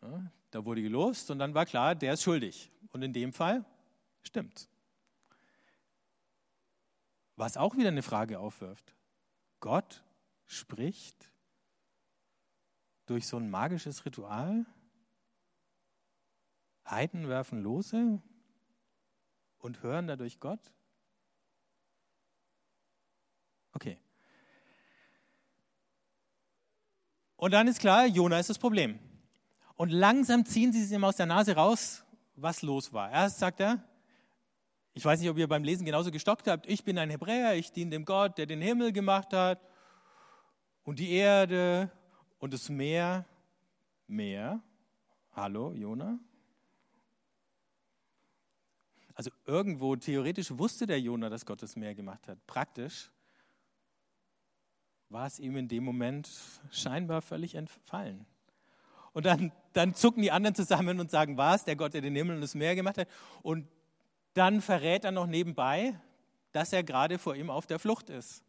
Ja, 0.00 0.32
da 0.50 0.64
wurde 0.64 0.80
gelost 0.80 1.30
und 1.30 1.38
dann 1.38 1.52
war 1.52 1.66
klar, 1.66 1.94
der 1.94 2.14
ist 2.14 2.22
schuldig. 2.22 2.72
Und 2.92 3.02
in 3.02 3.12
dem 3.12 3.34
Fall 3.34 3.66
stimmt. 4.22 4.70
Was 7.36 7.58
auch 7.58 7.76
wieder 7.76 7.88
eine 7.88 8.02
Frage 8.02 8.38
aufwirft. 8.38 8.94
Gott 9.60 10.02
spricht 10.46 11.30
durch 13.04 13.26
so 13.26 13.36
ein 13.36 13.50
magisches 13.50 14.06
Ritual? 14.06 14.64
Heiden 16.88 17.28
werfen 17.28 17.62
Lose 17.62 18.22
und 19.58 19.82
hören 19.82 20.06
dadurch 20.06 20.40
Gott? 20.40 20.72
Okay. 23.76 23.98
Und 27.36 27.50
dann 27.50 27.68
ist 27.68 27.78
klar, 27.78 28.06
Jona 28.06 28.38
ist 28.38 28.48
das 28.48 28.58
Problem. 28.58 28.98
Und 29.74 29.90
langsam 29.90 30.46
ziehen 30.46 30.72
sie 30.72 30.82
es 30.82 30.90
ihm 30.90 31.04
aus 31.04 31.16
der 31.16 31.26
Nase 31.26 31.54
raus, 31.54 32.02
was 32.36 32.62
los 32.62 32.94
war. 32.94 33.10
Erst 33.10 33.38
sagt 33.38 33.60
er, 33.60 33.84
ich 34.94 35.04
weiß 35.04 35.20
nicht, 35.20 35.28
ob 35.28 35.36
ihr 35.36 35.46
beim 35.46 35.62
Lesen 35.62 35.84
genauso 35.84 36.10
gestockt 36.10 36.48
habt, 36.48 36.66
ich 36.66 36.84
bin 36.84 36.96
ein 36.96 37.10
Hebräer, 37.10 37.54
ich 37.56 37.70
diene 37.70 37.90
dem 37.90 38.06
Gott, 38.06 38.38
der 38.38 38.46
den 38.46 38.62
Himmel 38.62 38.92
gemacht 38.92 39.34
hat 39.34 39.60
und 40.84 40.98
die 40.98 41.12
Erde 41.12 41.90
und 42.38 42.54
das 42.54 42.70
Meer. 42.70 43.26
Meer? 44.06 44.62
Hallo, 45.32 45.74
Jona? 45.74 46.18
Also 49.12 49.30
irgendwo 49.44 49.96
theoretisch 49.96 50.50
wusste 50.56 50.86
der 50.86 50.98
Jona, 50.98 51.28
dass 51.28 51.44
Gott 51.44 51.60
das 51.60 51.76
Meer 51.76 51.94
gemacht 51.94 52.26
hat. 52.26 52.38
Praktisch 52.46 53.10
war 55.08 55.26
es 55.26 55.38
ihm 55.38 55.56
in 55.56 55.68
dem 55.68 55.84
Moment 55.84 56.28
scheinbar 56.70 57.22
völlig 57.22 57.54
entfallen. 57.54 58.26
Und 59.12 59.24
dann, 59.24 59.52
dann 59.72 59.94
zucken 59.94 60.22
die 60.22 60.30
anderen 60.30 60.54
zusammen 60.54 61.00
und 61.00 61.10
sagen, 61.10 61.36
war 61.36 61.54
es 61.54 61.64
der 61.64 61.76
Gott, 61.76 61.94
der 61.94 62.02
den 62.02 62.14
Himmel 62.14 62.36
und 62.36 62.42
das 62.42 62.54
Meer 62.54 62.74
gemacht 62.74 62.98
hat? 62.98 63.08
Und 63.42 63.66
dann 64.34 64.60
verrät 64.60 65.04
er 65.04 65.12
noch 65.12 65.26
nebenbei, 65.26 65.98
dass 66.52 66.72
er 66.72 66.82
gerade 66.82 67.18
vor 67.18 67.34
ihm 67.34 67.48
auf 67.48 67.66
der 67.66 67.78
Flucht 67.78 68.10
ist. 68.10 68.44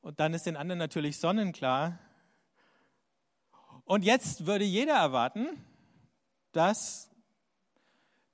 Und 0.00 0.18
dann 0.18 0.34
ist 0.34 0.46
den 0.46 0.56
anderen 0.56 0.78
natürlich 0.78 1.18
sonnenklar. 1.18 1.98
Und 3.84 4.04
jetzt 4.04 4.46
würde 4.46 4.64
jeder 4.64 4.94
erwarten, 4.94 5.48
dass 6.52 7.10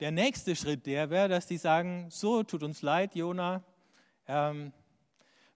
der 0.01 0.11
nächste 0.11 0.55
Schritt 0.57 0.87
der 0.87 1.11
wäre, 1.11 1.29
dass 1.29 1.47
die 1.47 1.59
sagen, 1.59 2.07
so 2.11 2.43
tut 2.43 2.63
uns 2.63 2.83
leid, 2.83 3.15
Jona, 3.15 3.63
ähm, 4.27 4.73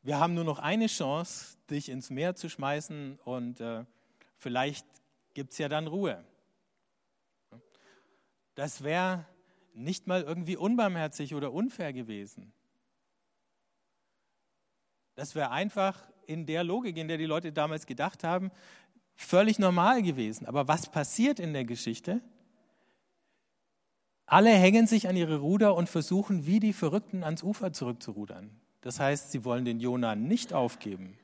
wir 0.03 0.19
haben 0.19 0.35
nur 0.35 0.45
noch 0.45 0.59
eine 0.59 0.87
Chance, 0.87 1.59
dich 1.69 1.89
ins 1.89 2.11
Meer 2.11 2.35
zu 2.35 2.49
schmeißen 2.49 3.19
und 3.25 3.61
äh, 3.61 3.85
vielleicht 4.39 4.87
gibt 5.35 5.53
es 5.53 5.59
ja 5.59 5.69
dann 5.69 5.87
Ruhe. 5.87 6.25
Das 8.55 8.83
wäre 8.83 9.27
nicht 9.75 10.07
mal 10.07 10.23
irgendwie 10.23 10.57
unbarmherzig 10.57 11.35
oder 11.35 11.53
unfair 11.53 11.93
gewesen. 11.93 12.53
Das 15.15 15.35
wäre 15.35 15.51
einfach 15.51 16.03
in 16.27 16.47
der 16.47 16.65
Logik, 16.65 16.97
in 16.97 17.09
der 17.09 17.19
die 17.19 17.27
Leute 17.27 17.53
damals 17.53 17.87
gedacht 17.87 18.25
haben, 18.25 18.51
völlig 19.15 19.59
normal 19.59 20.03
gewesen. 20.03 20.47
Aber 20.47 20.67
was 20.67 20.91
passiert 20.91 21.39
in 21.39 21.53
der 21.53 21.65
Geschichte? 21.65 22.23
Alle 24.27 24.51
hängen 24.51 24.87
sich 24.87 25.09
an 25.09 25.17
ihre 25.17 25.39
Ruder 25.39 25.75
und 25.75 25.89
versuchen, 25.89 26.47
wie 26.47 26.61
die 26.61 26.73
Verrückten 26.73 27.25
ans 27.25 27.43
Ufer 27.43 27.73
zurückzurudern. 27.73 28.60
Das 28.81 29.01
heißt, 29.01 29.31
sie 29.31 29.45
wollen 29.45 29.65
den 29.65 29.81
Jonah 29.81 30.15
nicht 30.15 30.53
aufgeben. 30.53 31.19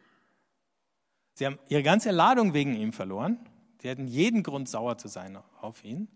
Sie 1.35 1.47
haben 1.47 1.59
ihre 1.69 1.83
ganze 1.83 2.11
Ladung 2.11 2.55
wegen 2.55 2.75
ihm 2.75 2.93
verloren. 2.93 3.39
Sie 3.81 3.89
hätten 3.89 4.07
jeden 4.07 4.43
Grund, 4.43 4.69
sauer 4.69 4.99
zu 4.99 5.09
sein 5.09 5.39
auf 5.61 5.85
ihn. 5.85 6.09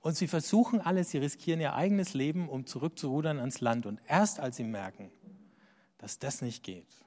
Und 0.00 0.16
sie 0.16 0.26
versuchen 0.26 0.80
alles, 0.80 1.10
sie 1.10 1.18
riskieren 1.18 1.60
ihr 1.60 1.74
eigenes 1.74 2.14
Leben, 2.14 2.48
um 2.48 2.66
zurückzurudern 2.66 3.38
ans 3.38 3.60
Land. 3.60 3.86
Und 3.86 4.00
erst 4.06 4.40
als 4.40 4.56
sie 4.56 4.64
merken, 4.64 5.10
dass 5.98 6.18
das 6.18 6.42
nicht 6.42 6.64
geht, 6.64 7.02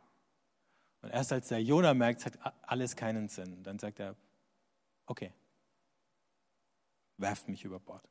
und 1.06 1.12
erst 1.12 1.32
als 1.32 1.50
der 1.50 1.62
Jonah 1.62 1.94
merkt, 1.94 2.26
hat 2.26 2.40
alles 2.64 2.96
keinen 2.96 3.30
Sinn, 3.30 3.62
dann 3.62 3.78
sagt 3.78 4.00
er, 4.00 4.16
okay, 5.06 5.32
werft 7.18 7.48
mich 7.48 7.64
über 7.64 7.80
Bord. 7.80 8.10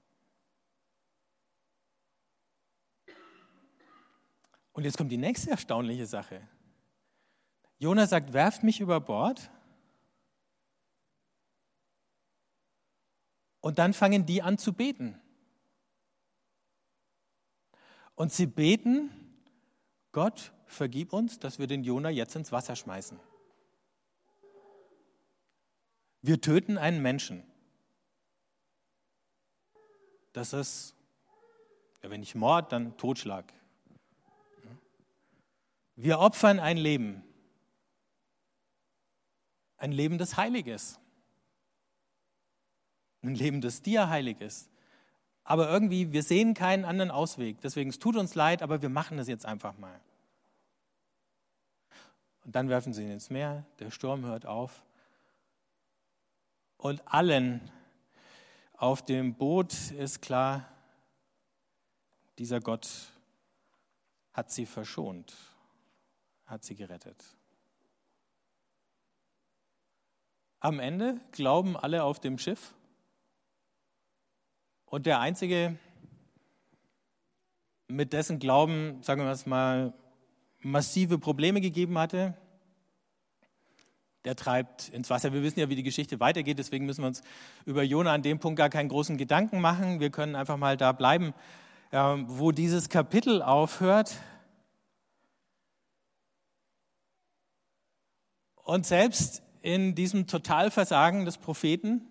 Und 4.75 4.85
jetzt 4.85 4.99
kommt 4.99 5.11
die 5.11 5.17
nächste 5.17 5.51
erstaunliche 5.51 6.05
Sache. 6.05 6.47
Jonah 7.79 8.07
sagt, 8.07 8.33
werft 8.33 8.65
mich 8.65 8.81
über 8.81 9.01
Bord. 9.01 9.51
Und 13.61 13.79
dann 13.79 13.95
fangen 13.95 14.27
die 14.27 14.43
an 14.43 14.59
zu 14.59 14.73
beten. 14.73 15.19
Und 18.17 18.33
sie 18.33 18.47
beten, 18.47 19.11
Gott, 20.13 20.53
vergib 20.67 21.13
uns, 21.13 21.39
dass 21.39 21.59
wir 21.59 21.67
den 21.67 21.85
Jona 21.85 22.11
jetzt 22.11 22.37
ins 22.37 22.53
Wasser 22.53 22.77
schmeißen. 22.77 23.19
Wir 26.21 26.41
töten 26.41 26.79
einen 26.79 27.01
Menschen. 27.01 27.45
Das 30.33 30.53
ist, 30.53 30.97
ja, 32.03 32.11
wenn 32.11 32.21
nicht 32.21 32.35
Mord, 32.35 32.73
dann 32.73 32.97
Totschlag. 32.97 33.53
Wir 35.97 36.19
opfern 36.19 36.59
ein 36.59 36.77
Leben. 36.77 37.23
Ein 39.77 39.93
Leben, 39.93 40.19
das 40.19 40.37
heilig 40.37 40.67
ist. 40.67 40.99
Ein 43.23 43.35
Leben, 43.35 43.61
das 43.61 43.83
dir 43.83 44.09
heilig 44.09 44.41
ist. 44.41 44.71
Aber 45.45 45.69
irgendwie, 45.69 46.13
wir 46.13 46.23
sehen 46.23 46.55
keinen 46.55 46.85
anderen 46.85 47.11
Ausweg. 47.11 47.61
Deswegen, 47.61 47.91
es 47.91 47.99
tut 47.99 48.17
uns 48.17 48.35
leid, 48.35 48.63
aber 48.63 48.81
wir 48.83 48.89
machen 48.89 49.19
das 49.19 49.29
jetzt 49.29 49.45
einfach 49.45 49.77
mal. 49.79 50.01
Und 52.45 52.55
dann 52.55 52.69
werfen 52.69 52.93
sie 52.93 53.03
ihn 53.03 53.11
ins 53.11 53.31
Meer, 53.31 53.65
der 53.79 53.91
Sturm 53.91 54.25
hört 54.25 54.47
auf 54.47 54.85
Und 56.77 57.03
allen 57.07 57.71
auf 58.75 59.03
dem 59.03 59.35
Boot 59.35 59.73
ist 59.93 60.21
klar, 60.21 60.69
dieser 62.39 62.61
Gott 62.61 62.89
hat 64.33 64.51
sie 64.51 64.67
verschont, 64.67 65.35
hat 66.47 66.65
sie 66.65 66.75
gerettet. 66.75 67.23
Am 70.61 70.81
Ende 70.81 71.21
glauben 71.33 71.77
alle 71.77 72.05
auf 72.05 72.21
dem 72.21 72.39
Schiff 72.39 72.75
und 74.87 75.07
der 75.07 75.21
Einzige, 75.21 75.77
mit 77.89 78.13
dessen 78.13 78.39
Glauben, 78.39 79.03
sagen 79.03 79.23
wir 79.23 79.31
es 79.31 79.45
mal, 79.45 79.93
massive 80.61 81.19
Probleme 81.19 81.61
gegeben 81.61 81.99
hatte, 81.99 82.35
der 84.25 84.37
treibt 84.37 84.89
ins 84.89 85.11
Wasser. 85.11 85.33
Wir 85.35 85.43
wissen 85.43 85.61
ja, 85.61 85.69
wie 85.69 85.77
die 85.77 85.83
Geschichte 85.83 86.19
weitergeht, 86.19 86.59
deswegen 86.59 86.87
müssen 86.87 87.03
wir 87.03 87.09
uns 87.09 87.23
über 87.67 87.83
Jona 87.83 88.13
an 88.13 88.23
dem 88.23 88.39
Punkt 88.39 88.57
gar 88.57 88.71
keinen 88.71 88.89
großen 88.89 89.19
Gedanken 89.19 89.61
machen. 89.61 90.01
Wir 90.01 90.11
können 90.11 90.35
einfach 90.35 90.57
mal 90.57 90.77
da 90.77 90.93
bleiben, 90.93 91.35
wo 91.91 92.53
dieses 92.53 92.89
Kapitel 92.89 93.43
aufhört. 93.43 94.17
Und 98.65 98.87
selbst 98.87 99.43
in 99.61 99.95
diesem 99.95 100.27
Totalversagen 100.27 101.27
des 101.27 101.37
Propheten 101.37 102.09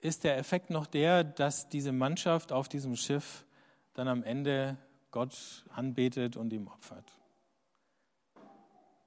ist 0.00 0.24
der 0.24 0.36
Effekt 0.36 0.68
noch 0.68 0.86
der, 0.86 1.22
dass 1.24 1.68
diese 1.68 1.92
Mannschaft 1.92 2.52
auf 2.52 2.68
diesem 2.68 2.96
Schiff 2.96 3.46
dann 3.94 4.08
am 4.08 4.24
Ende 4.24 4.76
Gott 5.12 5.64
anbetet 5.70 6.36
und 6.36 6.52
ihm 6.52 6.66
opfert. 6.66 7.12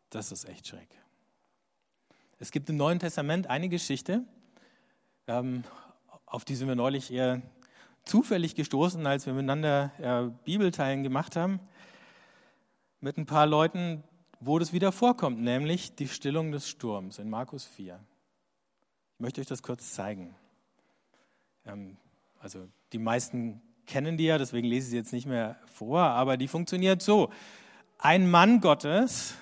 Das 0.09 0.31
ist 0.31 0.45
echt 0.45 0.67
schräg. 0.67 0.89
Es 2.39 2.51
gibt 2.51 2.69
im 2.69 2.77
Neuen 2.77 2.99
Testament 2.99 3.47
eine 3.47 3.69
Geschichte, 3.69 4.23
ähm, 5.27 5.63
auf 6.25 6.45
die 6.45 6.55
sind 6.55 6.69
wir 6.69 6.75
neulich 6.75 7.11
eher 7.11 7.41
zufällig 8.05 8.55
gestoßen, 8.55 9.05
als 9.05 9.25
wir 9.25 9.33
miteinander 9.33 9.91
äh, 9.99 10.31
Bibelteilen 10.45 11.03
gemacht 11.03 11.35
haben, 11.35 11.59
mit 13.01 13.17
ein 13.17 13.25
paar 13.25 13.47
Leuten, 13.47 14.03
wo 14.41 14.57
das 14.57 14.73
wieder 14.73 14.91
vorkommt, 14.91 15.39
nämlich 15.39 15.95
die 15.95 16.07
Stillung 16.07 16.51
des 16.51 16.67
Sturms 16.67 17.19
in 17.19 17.29
Markus 17.29 17.63
4. 17.63 17.99
Ich 19.13 19.19
möchte 19.19 19.39
euch 19.39 19.47
das 19.47 19.61
kurz 19.61 19.93
zeigen. 19.93 20.35
Ähm, 21.65 21.97
also 22.39 22.67
die 22.91 22.97
meisten 22.97 23.61
kennen 23.85 24.17
die 24.17 24.25
ja, 24.25 24.39
deswegen 24.39 24.67
lese 24.67 24.87
ich 24.87 24.89
sie 24.89 24.97
jetzt 24.97 25.13
nicht 25.13 25.27
mehr 25.27 25.59
vor, 25.67 26.01
aber 26.01 26.37
die 26.37 26.47
funktioniert 26.47 27.03
so. 27.03 27.29
Ein 27.99 28.31
Mann 28.31 28.61
Gottes, 28.61 29.35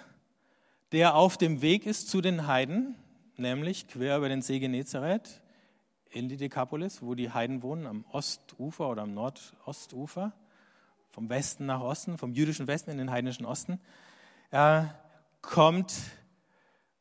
der 0.91 1.15
auf 1.15 1.37
dem 1.37 1.61
Weg 1.61 1.85
ist 1.85 2.09
zu 2.09 2.19
den 2.19 2.45
Heiden, 2.45 2.95
nämlich 3.37 3.87
quer 3.87 4.17
über 4.17 4.27
den 4.27 4.41
See 4.41 4.59
Genezareth 4.59 5.41
in 6.09 6.27
die 6.27 6.35
Dekapolis, 6.35 7.01
wo 7.01 7.15
die 7.15 7.31
Heiden 7.31 7.63
wohnen, 7.63 7.85
am 7.85 8.03
Ostufer 8.11 8.89
oder 8.89 9.03
am 9.03 9.13
Nordostufer, 9.13 10.33
vom 11.11 11.29
Westen 11.29 11.67
nach 11.67 11.79
Osten, 11.79 12.17
vom 12.17 12.33
jüdischen 12.33 12.67
Westen 12.67 12.91
in 12.91 12.97
den 12.97 13.11
heidnischen 13.11 13.45
Osten. 13.45 13.79
Er 14.51 14.99
kommt 15.41 15.93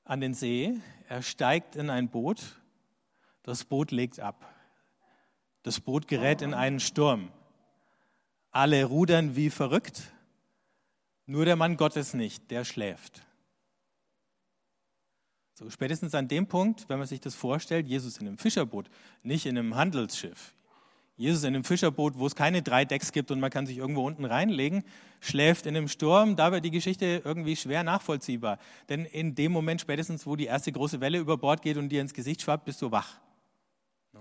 an 0.05 0.21
den 0.21 0.35
See, 0.35 0.79
er 1.09 1.23
steigt 1.23 1.77
in 1.77 1.89
ein 1.89 2.11
Boot, 2.11 2.61
das 3.43 3.65
Boot 3.65 3.91
legt 3.91 4.21
ab. 4.21 4.55
Das 5.63 5.81
Boot 5.81 6.09
gerät 6.09 6.43
in 6.43 6.53
einen 6.53 6.81
Sturm. 6.81 7.31
Alle 8.51 8.85
rudern 8.85 9.37
wie 9.37 9.51
verrückt, 9.51 10.13
nur 11.27 11.45
der 11.45 11.57
Mann 11.57 11.77
Gottes 11.77 12.15
nicht, 12.15 12.51
der 12.51 12.65
schläft. 12.65 13.23
So, 15.55 15.69
spätestens 15.71 16.15
an 16.15 16.29
dem 16.29 16.47
Punkt, 16.47 16.89
wenn 16.89 16.99
man 16.99 17.09
sich 17.09 17.21
das 17.21 17.35
vorstellt, 17.35 17.89
Jesus 17.89 18.19
in 18.19 18.29
einem 18.29 18.39
Fischerboot, 18.39 18.89
nicht 19.23 19.45
in 19.45 19.59
einem 19.59 19.75
Handelsschiff. 19.75 20.55
Jesus 21.19 21.43
in 21.43 21.49
einem 21.49 21.65
Fischerboot, 21.65 22.17
wo 22.17 22.27
es 22.27 22.37
keine 22.37 22.63
drei 22.63 22.85
Decks 22.85 23.11
gibt 23.11 23.33
und 23.33 23.41
man 23.41 23.51
kann 23.51 23.67
sich 23.67 23.77
irgendwo 23.77 24.07
unten 24.07 24.25
reinlegen, 24.25 24.85
schläft 25.21 25.67
in 25.67 25.77
einem 25.77 25.89
Sturm, 25.89 26.37
da 26.37 26.53
wird 26.53 26.65
die 26.65 26.71
Geschichte 26.71 27.23
irgendwie 27.25 27.57
schwer 27.57 27.83
nachvollziehbar. 27.83 28.59
Denn 28.89 29.05
in 29.05 29.35
dem 29.35 29.51
Moment 29.51 29.81
spätestens, 29.81 30.27
wo 30.27 30.37
die 30.37 30.47
erste 30.47 30.71
große 30.71 31.01
Welle 31.01 31.19
über 31.19 31.37
Bord 31.37 31.61
geht 31.61 31.77
und 31.77 31.89
dir 31.89 32.01
ins 32.01 32.15
Gesicht 32.15 32.41
schwappt, 32.43 32.65
bist 32.65 32.81
du 32.83 32.93
wach. 32.93 33.19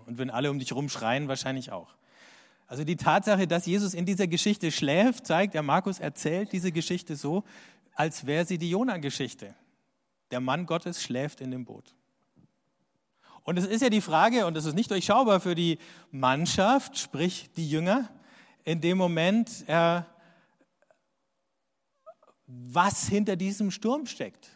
Und 0.08 0.18
wenn 0.18 0.32
alle 0.32 0.50
um 0.50 0.58
dich 0.58 0.72
herum 0.72 0.90
schreien, 0.90 1.28
wahrscheinlich 1.28 1.72
auch. 1.72 1.94
Also 2.66 2.84
die 2.84 2.98
Tatsache, 2.98 3.48
dass 3.48 3.68
Jesus 3.68 3.94
in 3.94 4.08
dieser 4.08 4.26
Geschichte 4.26 4.72
schläft, 4.72 5.28
zeigt, 5.28 5.54
der 5.54 5.64
Markus 5.64 6.00
erzählt 6.00 6.52
diese 6.52 6.72
Geschichte 6.72 7.16
so, 7.16 7.44
als 7.94 8.26
wäre 8.26 8.46
sie 8.46 8.58
die 8.58 8.72
Jona-Geschichte. 8.72 9.54
Der 10.32 10.40
Mann 10.40 10.66
Gottes 10.66 11.02
schläft 11.02 11.42
in 11.42 11.52
dem 11.52 11.64
Boot. 11.64 11.94
Und 13.48 13.58
es 13.58 13.66
ist 13.66 13.82
ja 13.82 13.90
die 13.90 14.02
Frage, 14.02 14.46
und 14.46 14.56
das 14.56 14.66
ist 14.66 14.76
nicht 14.76 14.92
durchschaubar 14.92 15.40
für 15.40 15.56
die 15.56 15.80
Mannschaft, 16.12 16.98
sprich 16.98 17.50
die 17.56 17.68
Jünger, 17.68 18.10
in 18.64 18.82
dem 18.82 18.98
Moment, 18.98 19.64
äh, 19.68 20.02
was 22.46 23.08
hinter 23.08 23.36
diesem 23.38 23.72
Sturm 23.72 24.06
steckt. 24.06 24.50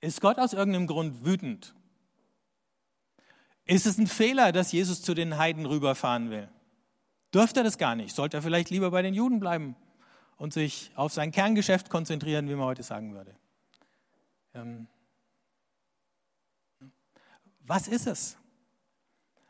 Ist 0.00 0.20
Gott 0.20 0.38
aus 0.38 0.54
irgendeinem 0.54 0.86
Grund 0.86 1.24
wütend? 1.24 1.74
Ist 3.66 3.86
es 3.86 3.98
ein 3.98 4.06
Fehler, 4.06 4.50
dass 4.50 4.72
Jesus 4.72 5.02
zu 5.02 5.14
den 5.14 5.36
Heiden 5.36 5.66
rüberfahren 5.66 6.30
will? 6.30 6.48
Dürfte 7.32 7.60
er 7.60 7.64
das 7.64 7.78
gar 7.78 7.94
nicht? 7.94 8.16
Sollte 8.16 8.38
er 8.38 8.42
vielleicht 8.42 8.70
lieber 8.70 8.90
bei 8.90 9.02
den 9.02 9.14
Juden 9.14 9.38
bleiben? 9.38 9.76
und 10.36 10.52
sich 10.52 10.90
auf 10.94 11.12
sein 11.12 11.30
Kerngeschäft 11.30 11.90
konzentrieren, 11.90 12.48
wie 12.48 12.54
man 12.54 12.66
heute 12.66 12.82
sagen 12.82 13.14
würde. 13.14 13.34
Ähm, 14.54 14.86
was 17.64 17.88
ist 17.88 18.06
es? 18.06 18.36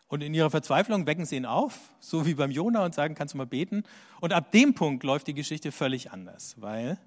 Und 0.08 0.22
in 0.22 0.34
ihrer 0.34 0.50
Verzweiflung 0.50 1.06
wecken 1.06 1.26
sie 1.26 1.36
ihn 1.36 1.46
auf, 1.46 1.78
so 1.98 2.26
wie 2.26 2.34
beim 2.34 2.50
Jona, 2.50 2.84
und 2.84 2.94
sagen, 2.94 3.14
kannst 3.14 3.34
du 3.34 3.38
mal 3.38 3.46
beten? 3.46 3.84
Und 4.20 4.32
ab 4.32 4.52
dem 4.52 4.74
Punkt 4.74 5.02
läuft 5.02 5.26
die 5.26 5.34
Geschichte 5.34 5.72
völlig 5.72 6.12
anders, 6.12 6.54
weil 6.60 6.98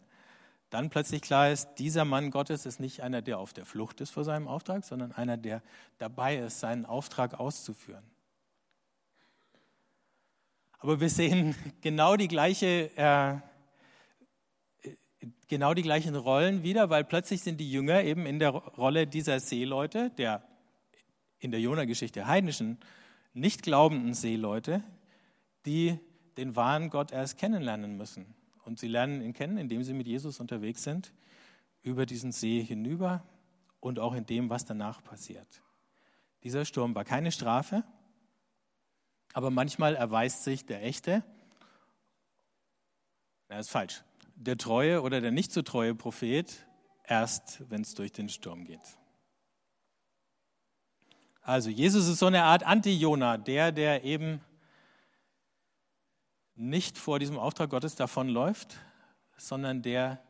dann 0.69 0.89
plötzlich 0.89 1.21
klar 1.21 1.49
ist, 1.49 1.75
dieser 1.75 2.03
Mann 2.03 2.31
Gottes 2.31 2.65
ist 2.65 2.79
nicht 2.79 3.01
einer, 3.01 3.21
der 3.21 3.39
auf 3.39 3.53
der 3.53 3.65
Flucht 3.65 4.01
ist 4.01 4.09
vor 4.09 4.25
seinem 4.25 4.47
Auftrag, 4.47 4.83
sondern 4.83 5.13
einer, 5.13 5.37
der 5.37 5.61
dabei 5.97 6.37
ist, 6.37 6.59
seinen 6.59 6.85
Auftrag 6.85 7.39
auszuführen. 7.39 8.03
Aber 10.79 10.99
wir 10.99 11.09
sehen 11.09 11.55
genau 11.81 12.17
die 12.17 12.27
gleiche 12.27 12.91
äh, 12.97 13.35
genau 15.47 15.73
die 15.73 15.81
gleichen 15.81 16.15
Rollen 16.15 16.63
wieder, 16.63 16.89
weil 16.89 17.03
plötzlich 17.03 17.41
sind 17.41 17.57
die 17.59 17.71
Jünger 17.71 18.03
eben 18.03 18.25
in 18.25 18.39
der 18.39 18.49
Rolle 18.49 19.07
dieser 19.07 19.39
Seeleute, 19.39 20.11
der 20.11 20.43
in 21.39 21.51
der 21.51 21.59
Jona-Geschichte 21.59 22.27
heidnischen, 22.27 22.77
nicht 23.33 23.63
glaubenden 23.63 24.13
Seeleute, 24.13 24.83
die 25.65 25.99
den 26.37 26.55
wahren 26.55 26.89
Gott 26.89 27.11
erst 27.11 27.37
kennenlernen 27.37 27.97
müssen. 27.97 28.35
Und 28.63 28.79
sie 28.79 28.87
lernen 28.87 29.21
ihn 29.21 29.33
kennen, 29.33 29.57
indem 29.57 29.83
sie 29.83 29.93
mit 29.93 30.07
Jesus 30.07 30.39
unterwegs 30.39 30.83
sind, 30.83 31.13
über 31.83 32.05
diesen 32.05 32.31
See 32.31 32.61
hinüber 32.61 33.23
und 33.79 33.99
auch 33.99 34.13
in 34.13 34.25
dem, 34.25 34.49
was 34.49 34.65
danach 34.65 35.03
passiert. 35.03 35.61
Dieser 36.43 36.65
Sturm 36.65 36.95
war 36.95 37.05
keine 37.05 37.31
Strafe, 37.31 37.83
aber 39.33 39.51
manchmal 39.51 39.95
erweist 39.95 40.43
sich 40.43 40.65
der 40.65 40.83
echte, 40.83 41.23
er 43.49 43.59
ist 43.59 43.69
falsch, 43.69 44.03
der 44.35 44.57
treue 44.57 45.01
oder 45.01 45.21
der 45.21 45.31
nicht 45.31 45.51
so 45.51 45.61
treue 45.61 45.95
Prophet 45.95 46.65
erst, 47.03 47.63
wenn 47.69 47.81
es 47.81 47.93
durch 47.93 48.11
den 48.11 48.29
Sturm 48.29 48.65
geht. 48.65 48.97
Also 51.47 51.69
Jesus 51.69 52.09
ist 52.09 52.19
so 52.19 52.25
eine 52.25 52.43
Art 52.43 52.63
Anti-Jona, 52.63 53.37
der, 53.37 53.71
der 53.71 54.03
eben 54.03 54.41
nicht 56.55 56.97
vor 56.97 57.19
diesem 57.19 57.39
Auftrag 57.39 57.69
Gottes 57.69 57.95
davonläuft, 57.95 58.75
sondern 59.37 59.81
der, 59.81 60.21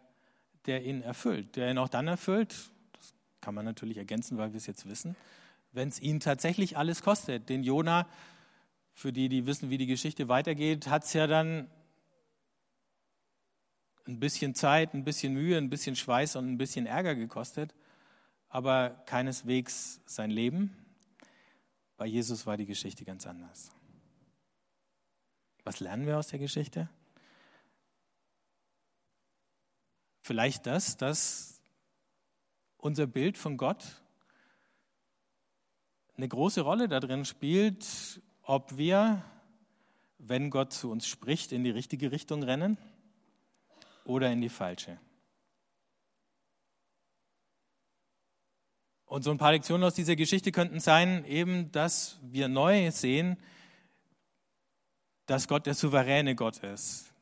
der 0.68 0.86
ihn 0.86 1.02
erfüllt, 1.02 1.56
der 1.56 1.72
ihn 1.72 1.80
auch 1.80 1.90
dann 1.90 2.08
erfüllt, 2.08 2.54
das 2.94 3.16
kann 3.42 3.56
man 3.56 3.66
natürlich 3.66 3.98
ergänzen, 3.98 4.38
weil 4.38 4.54
wir 4.54 4.58
es 4.58 4.68
jetzt 4.68 4.88
wissen, 4.88 5.16
wenn 5.72 5.90
es 5.90 6.00
ihn 6.00 6.20
tatsächlich 6.20 6.78
alles 6.78 7.02
kostet. 7.02 7.50
Den 7.50 7.64
Jona, 7.64 8.08
für 8.94 9.12
die, 9.12 9.28
die 9.28 9.48
wissen, 9.48 9.72
wie 9.72 9.80
die 9.80 9.88
Geschichte 9.88 10.28
weitergeht, 10.28 10.86
hat 10.86 11.06
es 11.06 11.14
ja 11.14 11.26
dann 11.26 11.68
ein 14.06 14.20
bisschen 14.20 14.54
Zeit, 14.54 14.94
ein 14.94 15.04
bisschen 15.04 15.34
Mühe, 15.34 15.58
ein 15.58 15.72
bisschen 15.72 15.96
Schweiß 15.96 16.36
und 16.36 16.48
ein 16.48 16.60
bisschen 16.60 16.86
Ärger 16.86 17.16
gekostet, 17.16 17.74
aber 18.50 19.02
keineswegs 19.08 20.00
sein 20.06 20.30
Leben. 20.30 20.84
Bei 21.98 22.06
Jesus 22.06 22.46
war 22.46 22.58
die 22.58 22.68
Geschichte 22.68 23.04
ganz 23.04 23.26
anders. 23.26 23.72
Was 25.64 25.80
lernen 25.80 26.06
wir 26.06 26.18
aus 26.18 26.28
der 26.28 26.40
Geschichte? 26.40 26.90
Vielleicht 30.22 30.66
das, 30.68 30.96
dass 30.96 31.62
unser 32.78 33.08
Bild 33.08 33.38
von 33.38 33.58
Gott 33.58 34.02
eine 36.16 36.28
große 36.28 36.62
Rolle 36.62 36.88
darin 36.88 37.26
spielt, 37.26 38.22
ob 38.44 38.78
wir, 38.78 39.24
wenn 40.20 40.50
Gott 40.50 40.74
zu 40.74 40.92
uns 40.92 41.08
spricht, 41.08 41.52
in 41.52 41.64
die 41.64 41.70
richtige 41.70 42.12
Richtung 42.12 42.44
rennen 42.44 42.78
oder 44.06 44.32
in 44.32 44.42
die 44.42 44.50
falsche. 44.50 45.00
Und 49.08 49.24
so 49.24 49.32
ein 49.32 49.38
paar 49.38 49.54
Lektionen 49.54 49.86
aus 49.86 49.94
dieser 49.94 50.18
Geschichte 50.18 50.52
könnten 50.52 50.82
sein, 50.82 51.24
eben, 51.26 51.72
dass 51.72 52.20
wir 52.22 52.50
neu 52.50 52.92
sehen, 52.92 53.38
dass 55.26 55.48
Gott 55.48 55.66
der 55.66 55.76
souveräne 55.76 56.36
Gott 56.36 56.58
ist. 56.58 57.14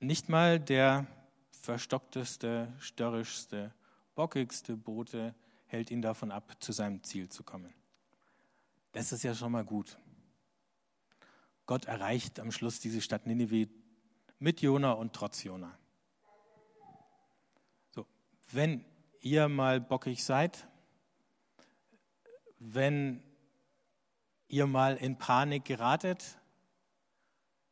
Nicht 0.00 0.28
mal 0.28 0.60
der 0.60 1.06
verstockteste, 1.50 2.70
störrischste, 2.78 3.72
bockigste 4.14 4.76
Bote 4.76 5.34
hält 5.66 5.90
ihn 5.90 6.02
davon 6.02 6.30
ab, 6.30 6.56
zu 6.60 6.72
seinem 6.72 7.02
Ziel 7.02 7.30
zu 7.30 7.42
kommen. 7.42 7.72
Das 8.92 9.12
ist 9.12 9.24
ja 9.24 9.34
schon 9.34 9.50
mal 9.50 9.64
gut. 9.64 9.96
Gott 11.64 11.86
erreicht 11.86 12.38
am 12.38 12.52
Schluss 12.52 12.80
diese 12.80 13.00
Stadt 13.00 13.26
Ninive 13.26 13.70
mit 14.38 14.60
Jona 14.60 14.92
und 14.92 15.14
trotz 15.14 15.42
Jona. 15.42 15.76
So, 17.92 18.06
wenn 18.52 18.84
ihr 19.24 19.48
mal 19.48 19.80
bockig 19.80 20.22
seid, 20.22 20.68
wenn 22.58 23.22
ihr 24.48 24.66
mal 24.66 24.96
in 24.96 25.18
Panik 25.18 25.64
geratet, 25.64 26.38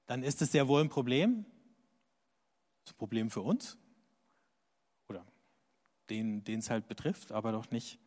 dann 0.07 0.23
ist 0.23 0.43
es 0.43 0.53
sehr 0.53 0.67
wohl 0.67 0.81
ein 0.81 0.89
Problem. 0.89 1.45
Das 2.83 2.91
ist 2.91 2.95
ein 2.95 2.99
Problem 2.99 3.31
für 3.31 3.43
uns 3.43 3.77
oder 5.09 5.25
den, 6.11 6.43
den 6.45 6.61
es 6.61 6.71
halt 6.71 6.89
betrifft, 6.89 7.33
aber 7.33 7.53
doch 7.53 7.71
nicht 7.71 7.99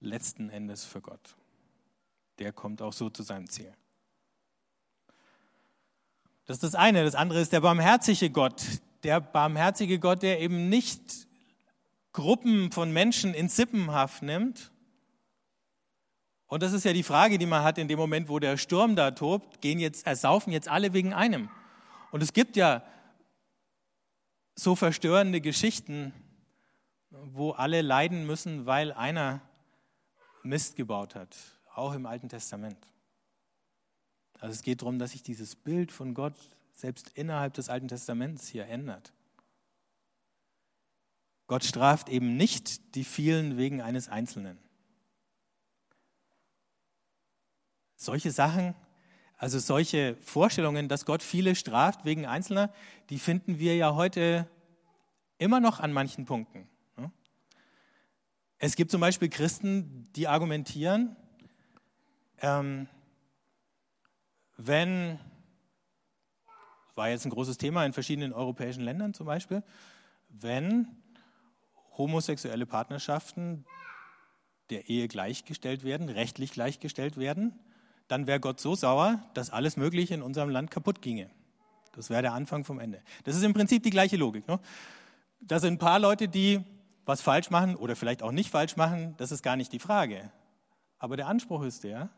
letzten 0.00 0.48
Endes 0.48 0.84
für 0.84 1.00
Gott. 1.00 1.36
Der 2.38 2.52
kommt 2.52 2.82
auch 2.82 2.92
so 2.92 3.10
zu 3.10 3.22
seinem 3.22 3.48
Ziel. 3.48 3.72
Das 6.46 6.56
ist 6.56 6.64
das 6.64 6.74
eine. 6.74 7.04
Das 7.04 7.14
andere 7.14 7.40
ist 7.40 7.52
der 7.52 7.60
barmherzige 7.60 8.30
Gott. 8.30 8.62
Der 9.04 9.20
barmherzige 9.20 9.98
Gott, 9.98 10.22
der 10.22 10.40
eben 10.40 10.68
nicht 10.68 11.28
Gruppen 12.12 12.72
von 12.72 12.92
Menschen 12.92 13.34
in 13.34 13.48
Sippenhaft 13.48 14.22
nimmt. 14.22 14.70
Und 16.46 16.62
das 16.62 16.72
ist 16.72 16.84
ja 16.84 16.92
die 16.92 17.02
Frage, 17.02 17.38
die 17.38 17.46
man 17.46 17.62
hat 17.62 17.78
in 17.78 17.88
dem 17.88 17.98
Moment, 17.98 18.28
wo 18.28 18.38
der 18.38 18.58
Sturm 18.58 18.94
da 18.94 19.12
tobt, 19.12 19.62
gehen 19.62 19.78
jetzt, 19.78 20.06
ersaufen 20.06 20.52
jetzt 20.52 20.68
alle 20.68 20.92
wegen 20.92 21.14
einem. 21.14 21.48
Und 22.10 22.22
es 22.22 22.34
gibt 22.34 22.56
ja 22.56 22.82
so 24.54 24.76
verstörende 24.76 25.40
Geschichten, 25.40 26.12
wo 27.10 27.52
alle 27.52 27.80
leiden 27.80 28.26
müssen, 28.26 28.66
weil 28.66 28.92
einer 28.92 29.40
Mist 30.42 30.76
gebaut 30.76 31.14
hat, 31.14 31.36
auch 31.74 31.94
im 31.94 32.04
Alten 32.04 32.28
Testament. 32.28 32.86
Also 34.38 34.54
es 34.54 34.62
geht 34.62 34.82
darum, 34.82 34.98
dass 34.98 35.12
sich 35.12 35.22
dieses 35.22 35.54
Bild 35.56 35.92
von 35.92 36.14
Gott 36.14 36.34
selbst 36.74 37.10
innerhalb 37.14 37.54
des 37.54 37.68
Alten 37.68 37.88
Testaments 37.88 38.48
hier 38.48 38.66
ändert. 38.66 39.12
Gott 41.46 41.64
straft 41.64 42.08
eben 42.08 42.36
nicht 42.36 42.94
die 42.94 43.04
vielen 43.04 43.56
wegen 43.56 43.80
eines 43.82 44.08
Einzelnen. 44.08 44.58
Solche 47.96 48.30
Sachen, 48.30 48.74
also 49.36 49.58
solche 49.58 50.16
Vorstellungen, 50.16 50.88
dass 50.88 51.04
Gott 51.04 51.22
viele 51.22 51.54
straft 51.54 52.04
wegen 52.04 52.26
Einzelner, 52.26 52.72
die 53.10 53.18
finden 53.18 53.58
wir 53.58 53.76
ja 53.76 53.94
heute 53.94 54.48
immer 55.38 55.60
noch 55.60 55.80
an 55.80 55.92
manchen 55.92 56.24
Punkten. 56.24 56.68
Es 58.64 58.76
gibt 58.76 58.92
zum 58.92 59.00
Beispiel 59.00 59.28
Christen, 59.28 60.08
die 60.14 60.28
argumentieren, 60.28 61.16
ähm, 62.40 62.86
wenn, 64.56 65.18
war 66.94 67.08
jetzt 67.08 67.24
ein 67.24 67.30
großes 67.30 67.58
Thema 67.58 67.84
in 67.84 67.92
verschiedenen 67.92 68.32
europäischen 68.32 68.84
Ländern 68.84 69.14
zum 69.14 69.26
Beispiel, 69.26 69.64
wenn 70.28 71.01
homosexuelle 71.96 72.66
Partnerschaften 72.66 73.64
der 74.70 74.88
Ehe 74.88 75.08
gleichgestellt 75.08 75.84
werden, 75.84 76.08
rechtlich 76.08 76.52
gleichgestellt 76.52 77.16
werden, 77.16 77.58
dann 78.08 78.26
wäre 78.26 78.40
Gott 78.40 78.60
so 78.60 78.74
sauer, 78.74 79.22
dass 79.34 79.50
alles 79.50 79.76
Mögliche 79.76 80.14
in 80.14 80.22
unserem 80.22 80.50
Land 80.50 80.70
kaputt 80.70 81.02
ginge. 81.02 81.30
Das 81.92 82.10
wäre 82.10 82.22
der 82.22 82.32
Anfang 82.32 82.64
vom 82.64 82.78
Ende. 82.80 83.02
Das 83.24 83.36
ist 83.36 83.42
im 83.42 83.52
Prinzip 83.52 83.82
die 83.82 83.90
gleiche 83.90 84.16
Logik. 84.16 84.48
Ne? 84.48 84.58
Da 85.40 85.60
sind 85.60 85.74
ein 85.74 85.78
paar 85.78 85.98
Leute, 85.98 86.28
die 86.28 86.64
was 87.04 87.20
falsch 87.20 87.50
machen 87.50 87.76
oder 87.76 87.96
vielleicht 87.96 88.22
auch 88.22 88.32
nicht 88.32 88.50
falsch 88.50 88.76
machen, 88.76 89.14
das 89.18 89.32
ist 89.32 89.42
gar 89.42 89.56
nicht 89.56 89.72
die 89.72 89.78
Frage. 89.78 90.30
Aber 90.98 91.16
der 91.16 91.26
Anspruch 91.26 91.62
ist 91.62 91.84
der, 91.84 92.10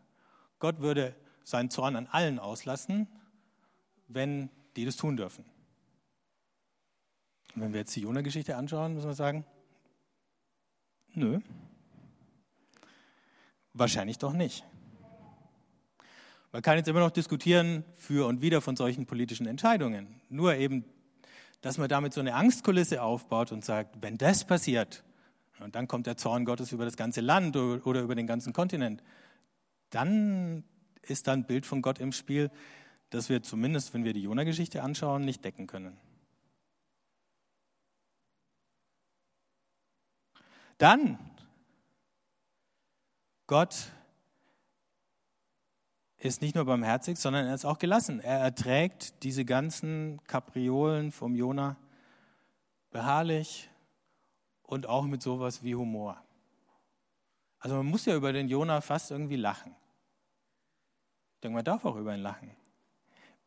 Gott 0.58 0.80
würde 0.80 1.14
seinen 1.42 1.70
Zorn 1.70 1.96
an 1.96 2.06
allen 2.06 2.38
auslassen, 2.38 3.08
wenn 4.08 4.50
die 4.76 4.84
das 4.84 4.96
tun 4.96 5.16
dürfen. 5.16 5.44
Und 7.54 7.62
wenn 7.62 7.72
wir 7.72 7.80
jetzt 7.80 7.96
die 7.96 8.00
Jona-Geschichte 8.00 8.56
anschauen, 8.56 8.94
müssen 8.94 9.08
wir 9.08 9.14
sagen, 9.14 9.44
Nö. 11.14 11.40
Wahrscheinlich 13.72 14.18
doch 14.18 14.32
nicht. 14.32 14.64
Man 16.52 16.62
kann 16.62 16.76
jetzt 16.76 16.88
immer 16.88 17.00
noch 17.00 17.10
diskutieren 17.10 17.84
für 17.96 18.26
und 18.26 18.40
wieder 18.40 18.60
von 18.60 18.76
solchen 18.76 19.06
politischen 19.06 19.46
Entscheidungen. 19.46 20.20
Nur 20.28 20.54
eben, 20.54 20.84
dass 21.62 21.78
man 21.78 21.88
damit 21.88 22.12
so 22.12 22.20
eine 22.20 22.34
Angstkulisse 22.34 23.02
aufbaut 23.02 23.50
und 23.50 23.64
sagt, 23.64 23.96
wenn 24.02 24.18
das 24.18 24.44
passiert, 24.44 25.02
und 25.60 25.74
dann 25.74 25.88
kommt 25.88 26.06
der 26.06 26.16
Zorn 26.16 26.44
Gottes 26.44 26.72
über 26.72 26.84
das 26.84 26.96
ganze 26.96 27.20
Land 27.20 27.56
oder 27.56 28.02
über 28.02 28.14
den 28.14 28.26
ganzen 28.26 28.52
Kontinent, 28.52 29.02
dann 29.90 30.64
ist 31.02 31.26
da 31.26 31.32
ein 31.32 31.46
Bild 31.46 31.66
von 31.66 31.82
Gott 31.82 31.98
im 31.98 32.12
Spiel, 32.12 32.50
das 33.10 33.28
wir 33.28 33.42
zumindest, 33.42 33.94
wenn 33.94 34.04
wir 34.04 34.12
die 34.12 34.22
Jona-Geschichte 34.22 34.82
anschauen, 34.82 35.24
nicht 35.24 35.44
decken 35.44 35.66
können. 35.66 35.96
Dann, 40.78 41.18
Gott 43.46 43.92
ist 46.18 46.40
nicht 46.40 46.54
nur 46.54 46.64
barmherzig, 46.64 47.18
sondern 47.18 47.46
er 47.46 47.54
ist 47.54 47.66
auch 47.66 47.78
gelassen. 47.78 48.20
Er 48.20 48.38
erträgt 48.38 49.22
diese 49.22 49.44
ganzen 49.44 50.20
Kapriolen 50.26 51.12
vom 51.12 51.34
Jona 51.34 51.76
beharrlich 52.90 53.68
und 54.62 54.86
auch 54.86 55.04
mit 55.04 55.22
sowas 55.22 55.62
wie 55.62 55.74
Humor. 55.74 56.20
Also 57.58 57.76
man 57.76 57.86
muss 57.86 58.06
ja 58.06 58.16
über 58.16 58.32
den 58.32 58.48
Jona 58.48 58.80
fast 58.80 59.10
irgendwie 59.10 59.36
lachen. 59.36 59.74
Ich 61.34 61.40
denke, 61.42 61.56
man 61.56 61.64
darf 61.64 61.84
auch 61.84 61.96
über 61.96 62.14
ihn 62.14 62.22
lachen. 62.22 62.50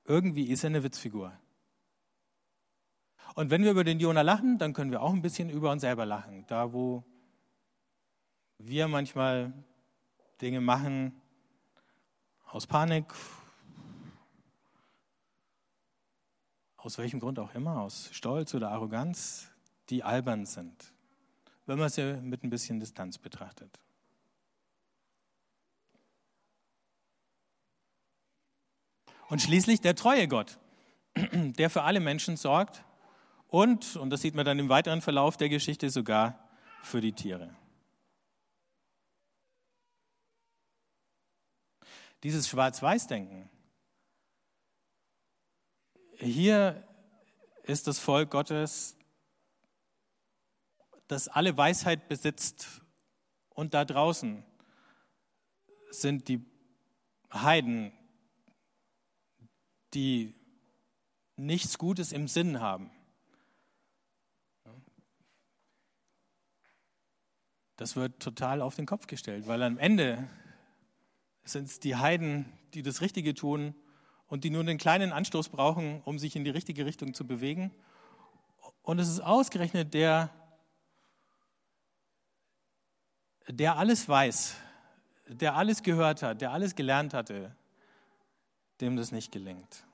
Irgendwie 0.06 0.46
ist 0.46 0.64
er 0.64 0.70
eine 0.70 0.84
Witzfigur. 0.84 1.34
Und 3.36 3.50
wenn 3.50 3.64
wir 3.64 3.72
über 3.72 3.84
den 3.84 4.00
Jona 4.00 4.22
lachen, 4.22 4.58
dann 4.58 4.74
können 4.74 4.92
wir 4.92 5.02
auch 5.02 5.14
ein 5.14 5.22
bisschen 5.22 5.50
über 5.50 5.72
uns 5.72 5.82
selber 5.82 6.06
lachen. 6.06 6.46
Da, 6.48 6.74
wo 6.74 7.04
wir 8.60 8.88
manchmal 8.88 9.54
Dinge 10.42 10.62
machen 10.62 11.20
aus 12.46 12.68
Panik, 12.68 13.06
aus 16.78 16.98
welchem 16.98 17.20
Grund 17.20 17.40
auch 17.40 17.54
immer, 17.54 17.82
aus 17.82 18.10
Stolz 18.14 18.54
oder 18.54 18.72
Arroganz, 18.72 19.52
die 19.90 20.04
albern 20.04 20.46
sind, 20.46 20.94
wenn 21.66 21.80
man 21.80 21.90
sie 21.90 22.14
mit 22.22 22.44
ein 22.44 22.50
bisschen 22.50 22.80
Distanz 22.80 23.18
betrachtet. 23.18 23.80
Und 29.30 29.42
schließlich 29.42 29.82
der 29.82 29.96
treue 29.96 30.28
Gott, 30.28 30.58
der 31.16 31.70
für 31.70 31.84
alle 31.84 32.00
Menschen 32.00 32.38
sorgt 32.38 32.86
und, 33.50 33.98
und 33.98 34.10
das 34.10 34.22
sieht 34.22 34.36
man 34.36 34.46
dann 34.46 34.60
im 34.60 34.70
weiteren 34.70 35.02
Verlauf 35.02 35.36
der 35.36 35.50
Geschichte, 35.50 35.90
sogar 35.90 36.40
für 36.84 37.02
die 37.02 37.14
Tiere. 37.14 37.54
Dieses 42.24 42.48
Schwarz-Weiß-Denken. 42.48 43.50
Hier 46.18 46.88
ist 47.64 47.88
das 47.88 48.00
Volk 48.00 48.32
Gottes, 48.32 48.98
das 51.08 51.28
alle 51.28 51.56
Weisheit 51.58 52.08
besitzt. 52.08 52.82
Und 53.50 53.74
da 53.74 53.86
draußen 53.86 54.44
sind 55.90 56.28
die 56.28 56.46
Heiden, 57.32 57.92
die 59.94 60.36
nichts 61.36 61.78
Gutes 61.78 62.12
im 62.12 62.28
Sinn 62.28 62.60
haben. 62.60 62.92
Das 67.78 67.96
wird 67.96 68.22
total 68.22 68.62
auf 68.62 68.76
den 68.76 68.88
Kopf 68.88 69.06
gestellt, 69.06 69.48
weil 69.48 69.62
am 69.62 69.78
Ende 69.78 70.28
sind 71.48 71.68
es 71.68 71.80
die 71.80 71.96
Heiden, 71.96 72.46
die 72.74 72.82
das 72.82 73.02
Richtige 73.02 73.34
tun 73.34 73.76
und 74.28 74.44
die 74.44 74.50
nur 74.50 74.62
einen 74.62 74.78
kleinen 74.78 75.12
Anstoß 75.12 75.50
brauchen, 75.50 76.02
um 76.04 76.20
sich 76.20 76.36
in 76.36 76.44
die 76.44 76.50
richtige 76.50 76.86
Richtung 76.86 77.14
zu 77.14 77.26
bewegen. 77.26 77.72
Und 78.82 79.00
es 79.00 79.10
ist 79.10 79.22
ausgerechnet 79.22 79.94
der, 79.94 80.30
der 83.48 83.78
alles 83.78 84.08
weiß, 84.08 84.56
der 85.28 85.56
alles 85.56 85.84
gehört 85.84 86.24
hat, 86.24 86.42
der 86.42 86.52
alles 86.52 86.76
gelernt 86.76 87.14
hatte, 87.14 87.56
dem 88.82 88.96
das 88.96 89.12
nicht 89.12 89.32
gelingt. 89.32 89.88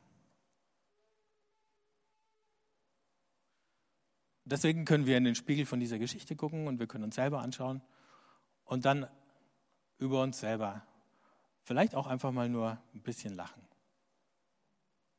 deswegen 4.46 4.86
können 4.86 5.06
wir 5.06 5.18
in 5.18 5.24
den 5.24 5.36
Spiegel 5.36 5.66
von 5.66 5.80
dieser 5.80 6.00
Geschichte 6.00 6.36
gucken 6.36 6.68
und 6.68 6.80
wir 6.80 6.88
können 6.88 7.04
uns 7.04 7.16
selber 7.16 7.42
anschauen 7.42 7.82
und 8.66 8.86
dann 8.86 9.08
über 9.98 10.22
uns 10.22 10.40
selber 10.40 10.86
vielleicht 11.64 11.96
auch 11.96 12.08
einfach 12.08 12.32
mal 12.32 12.50
nur 12.50 12.78
ein 12.94 13.02
bisschen 13.02 13.34
lachen 13.34 13.62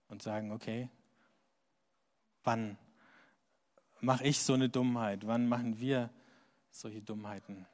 und 0.09 0.23
sagen, 0.23 0.53
okay, 0.53 0.89
wann 2.45 2.79
mache 4.01 4.25
ich 4.25 4.41
so 4.41 4.53
eine 4.55 4.69
Dummheit? 4.69 5.27
Wann 5.27 5.49
machen 5.49 5.81
wir 5.81 6.11
solche 6.71 7.03
Dummheiten? 7.03 7.67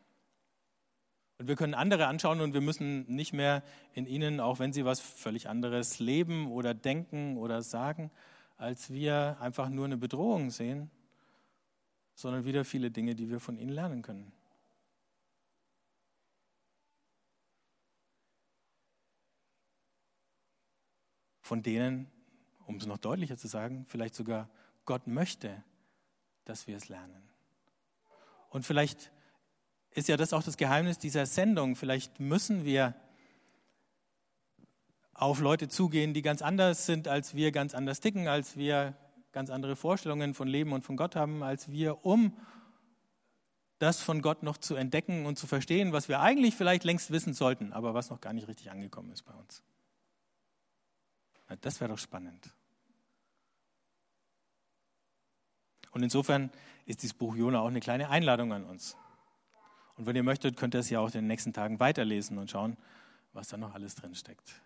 Und 1.39 1.49
wir 1.49 1.57
können 1.57 1.75
andere 1.75 2.07
anschauen 2.07 2.41
und 2.41 2.53
wir 2.53 2.61
müssen 2.61 3.07
nicht 3.07 3.33
mehr 3.33 3.63
in 3.95 4.07
ihnen, 4.07 4.41
auch 4.41 4.59
wenn 4.59 4.73
sie 4.73 4.85
was 4.85 5.01
völlig 5.01 5.49
anderes 5.49 5.99
leben 5.99 6.51
oder 6.51 6.75
denken 6.75 7.39
oder 7.39 7.63
sagen, 7.63 8.11
als 8.59 8.91
wir 8.91 9.39
einfach 9.41 9.71
nur 9.71 9.87
eine 9.87 9.97
Bedrohung 9.97 10.51
sehen, 10.51 10.91
sondern 12.15 12.45
wieder 12.45 12.67
viele 12.67 12.91
Dinge, 12.91 13.15
die 13.15 13.31
wir 13.31 13.41
von 13.41 13.57
ihnen 13.57 13.71
lernen 13.73 14.03
können. 14.03 14.33
Von 21.51 21.65
denen, 21.65 22.07
um 22.65 22.77
es 22.77 22.87
noch 22.87 22.99
deutlicher 22.99 23.37
zu 23.37 23.49
sagen, 23.49 23.85
vielleicht 23.89 24.15
sogar 24.15 24.49
Gott 24.85 25.09
möchte, 25.09 25.65
dass 26.45 26.69
wir 26.69 26.77
es 26.77 26.89
lernen. 26.89 27.29
Und 28.51 28.65
vielleicht 28.65 29.11
ist 29.91 30.07
ja 30.07 30.17
das 30.17 30.33
auch 30.33 30.45
das 30.45 30.57
Geheimnis 30.57 30.99
dieser 30.99 31.27
Sendung. 31.27 31.75
Vielleicht 31.75 32.21
müssen 32.21 32.65
wir 32.65 32.95
auf 35.13 35.41
Leute 35.41 35.67
zugehen, 35.67 36.15
die 36.15 36.23
ganz 36.23 36.41
anders 36.41 36.87
sind, 36.87 37.09
als 37.09 37.35
wir 37.35 37.51
ganz 37.51 37.75
anders 37.75 37.99
ticken, 37.99 38.29
als 38.29 38.57
wir 38.57 38.97
ganz 39.33 39.51
andere 39.51 39.75
Vorstellungen 39.75 40.35
von 40.35 40.47
Leben 40.47 40.73
und 40.73 40.83
von 40.83 40.97
Gott 40.97 41.17
haben, 41.17 41.43
als 41.43 41.73
wir, 41.73 42.07
um 42.07 42.37
das 43.81 44.01
von 44.01 44.23
Gott 44.23 44.45
noch 44.45 44.57
zu 44.57 44.77
entdecken 44.77 45.27
und 45.27 45.37
zu 45.37 45.49
verstehen, 45.49 45.93
was 45.93 46.09
wir 46.09 46.21
eigentlich 46.21 46.55
vielleicht 46.55 46.85
längst 46.85 47.11
wissen 47.11 47.35
sollten, 47.35 47.73
aber 47.73 47.93
was 47.93 48.09
noch 48.09 48.21
gar 48.21 48.35
nicht 48.35 48.47
richtig 48.47 48.71
angekommen 48.71 49.11
ist 49.11 49.23
bei 49.23 49.35
uns. 49.35 49.65
Das 51.61 51.81
wäre 51.81 51.91
doch 51.91 51.99
spannend. 51.99 52.55
Und 55.93 56.03
insofern 56.03 56.51
ist 56.87 57.03
dieses 57.03 57.15
Buch 57.15 57.35
Jona 57.35 57.61
auch 57.61 57.69
eine 57.69 57.81
kleine 57.81 58.11
Einladung 58.11 58.53
an 58.53 58.65
uns. 58.65 58.97
Und 59.97 60.07
wenn 60.07 60.17
ihr 60.17 60.23
möchtet, 60.23 60.57
könnt 60.57 60.75
ihr 60.75 60.81
es 60.81 60.91
ja 60.91 61.01
auch 61.01 61.07
in 61.07 61.13
den 61.13 61.27
nächsten 61.27 61.53
Tagen 61.53 61.81
weiterlesen 61.81 62.39
und 62.39 62.51
schauen, 62.51 62.77
was 63.33 63.49
da 63.49 63.57
noch 63.57 63.75
alles 63.75 63.97
drin 63.97 64.15
steckt. 64.15 64.61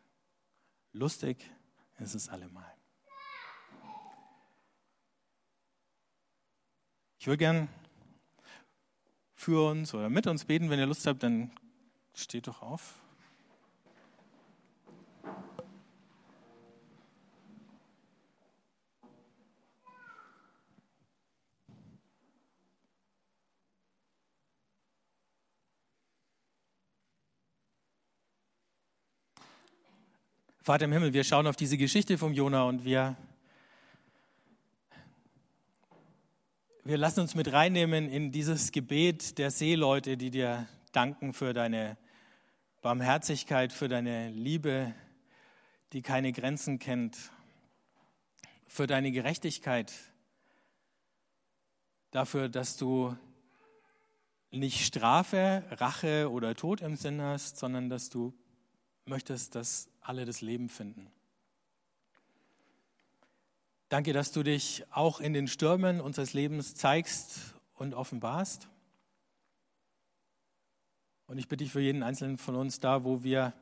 Lustig 0.92 1.51
ist 1.99 2.14
es 2.14 2.29
allemal. 2.29 2.73
Ich 7.18 7.27
würde 7.27 7.38
gern 7.38 7.68
für 9.35 9.70
uns 9.70 9.94
oder 9.94 10.11
mit 10.11 10.27
uns 10.27 10.44
beten. 10.44 10.70
Wenn 10.70 10.79
ihr 10.79 10.87
Lust 10.87 11.07
habt, 11.07 11.23
dann 11.23 11.51
steht 12.14 12.47
doch 12.47 12.62
auf. 12.62 13.01
Vater 30.64 30.87
im 30.87 30.92
Himmel, 30.92 31.12
wir 31.12 31.24
schauen 31.24 31.46
auf 31.46 31.57
diese 31.57 31.77
Geschichte 31.77 32.16
vom 32.16 32.33
Jona 32.33 32.62
und 32.62 32.87
wir, 32.87 33.16
wir 36.85 36.96
lassen 36.96 37.20
uns 37.20 37.35
mit 37.35 37.53
reinnehmen 37.53 38.09
in 38.09 38.33
dieses 38.33 38.72
Gebet 38.72 39.37
der 39.37 39.50
Seeleute, 39.50 40.16
die 40.16 40.31
dir 40.31 40.66
danken 40.92 41.35
für 41.35 41.53
deine 41.53 41.98
Barmherzigkeit, 42.81 43.74
für 43.74 43.88
deine 43.88 44.31
Liebe, 44.31 44.94
die 45.92 46.00
keine 46.00 46.33
Grenzen 46.33 46.79
kennt, 46.79 47.18
für 48.66 48.87
deine 48.87 49.12
Gerechtigkeit, 49.12 49.92
dafür, 52.11 52.48
dass 52.48 52.79
du 52.79 53.14
nicht 54.50 54.87
Strafe, 54.87 55.62
Rache 55.72 56.31
oder 56.31 56.55
Tod 56.55 56.81
im 56.81 56.96
Sinn 56.96 57.20
hast, 57.20 57.59
sondern 57.59 57.90
dass 57.90 58.09
du 58.09 58.33
möchtest, 59.07 59.55
dass 59.55 59.88
alle 60.01 60.25
das 60.25 60.40
Leben 60.40 60.69
finden. 60.69 61.11
Danke, 63.88 64.12
dass 64.12 64.33
du 64.33 64.43
dich 64.43 64.85
auch 64.90 65.21
in 65.21 65.33
den 65.33 65.47
Stürmen 65.47 66.01
unseres 66.01 66.33
Lebens 66.33 66.75
zeigst 66.75 67.55
und 67.75 67.95
offenbarst. 67.95 68.69
Und 71.27 71.38
ich 71.38 71.49
bitte 71.49 71.64
dich 71.64 71.73
für 71.73 71.81
jeden 71.81 72.03
Einzelnen 72.03 72.38
von 72.38 72.57
uns 72.57 72.81
da, 72.81 73.05
wo 73.05 73.23
wir 73.23 73.53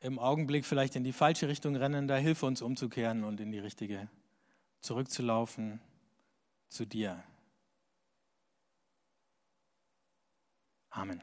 im 0.00 0.18
Augenblick 0.18 0.64
vielleicht 0.64 0.94
in 0.94 1.04
die 1.04 1.12
falsche 1.12 1.48
Richtung 1.48 1.74
rennen, 1.74 2.06
da 2.06 2.16
hilfe 2.16 2.46
uns 2.46 2.62
umzukehren 2.62 3.24
und 3.24 3.40
in 3.40 3.50
die 3.50 3.58
richtige 3.58 4.08
zurückzulaufen 4.80 5.80
zu 6.68 6.84
dir. 6.86 7.22
Amen. 10.90 11.22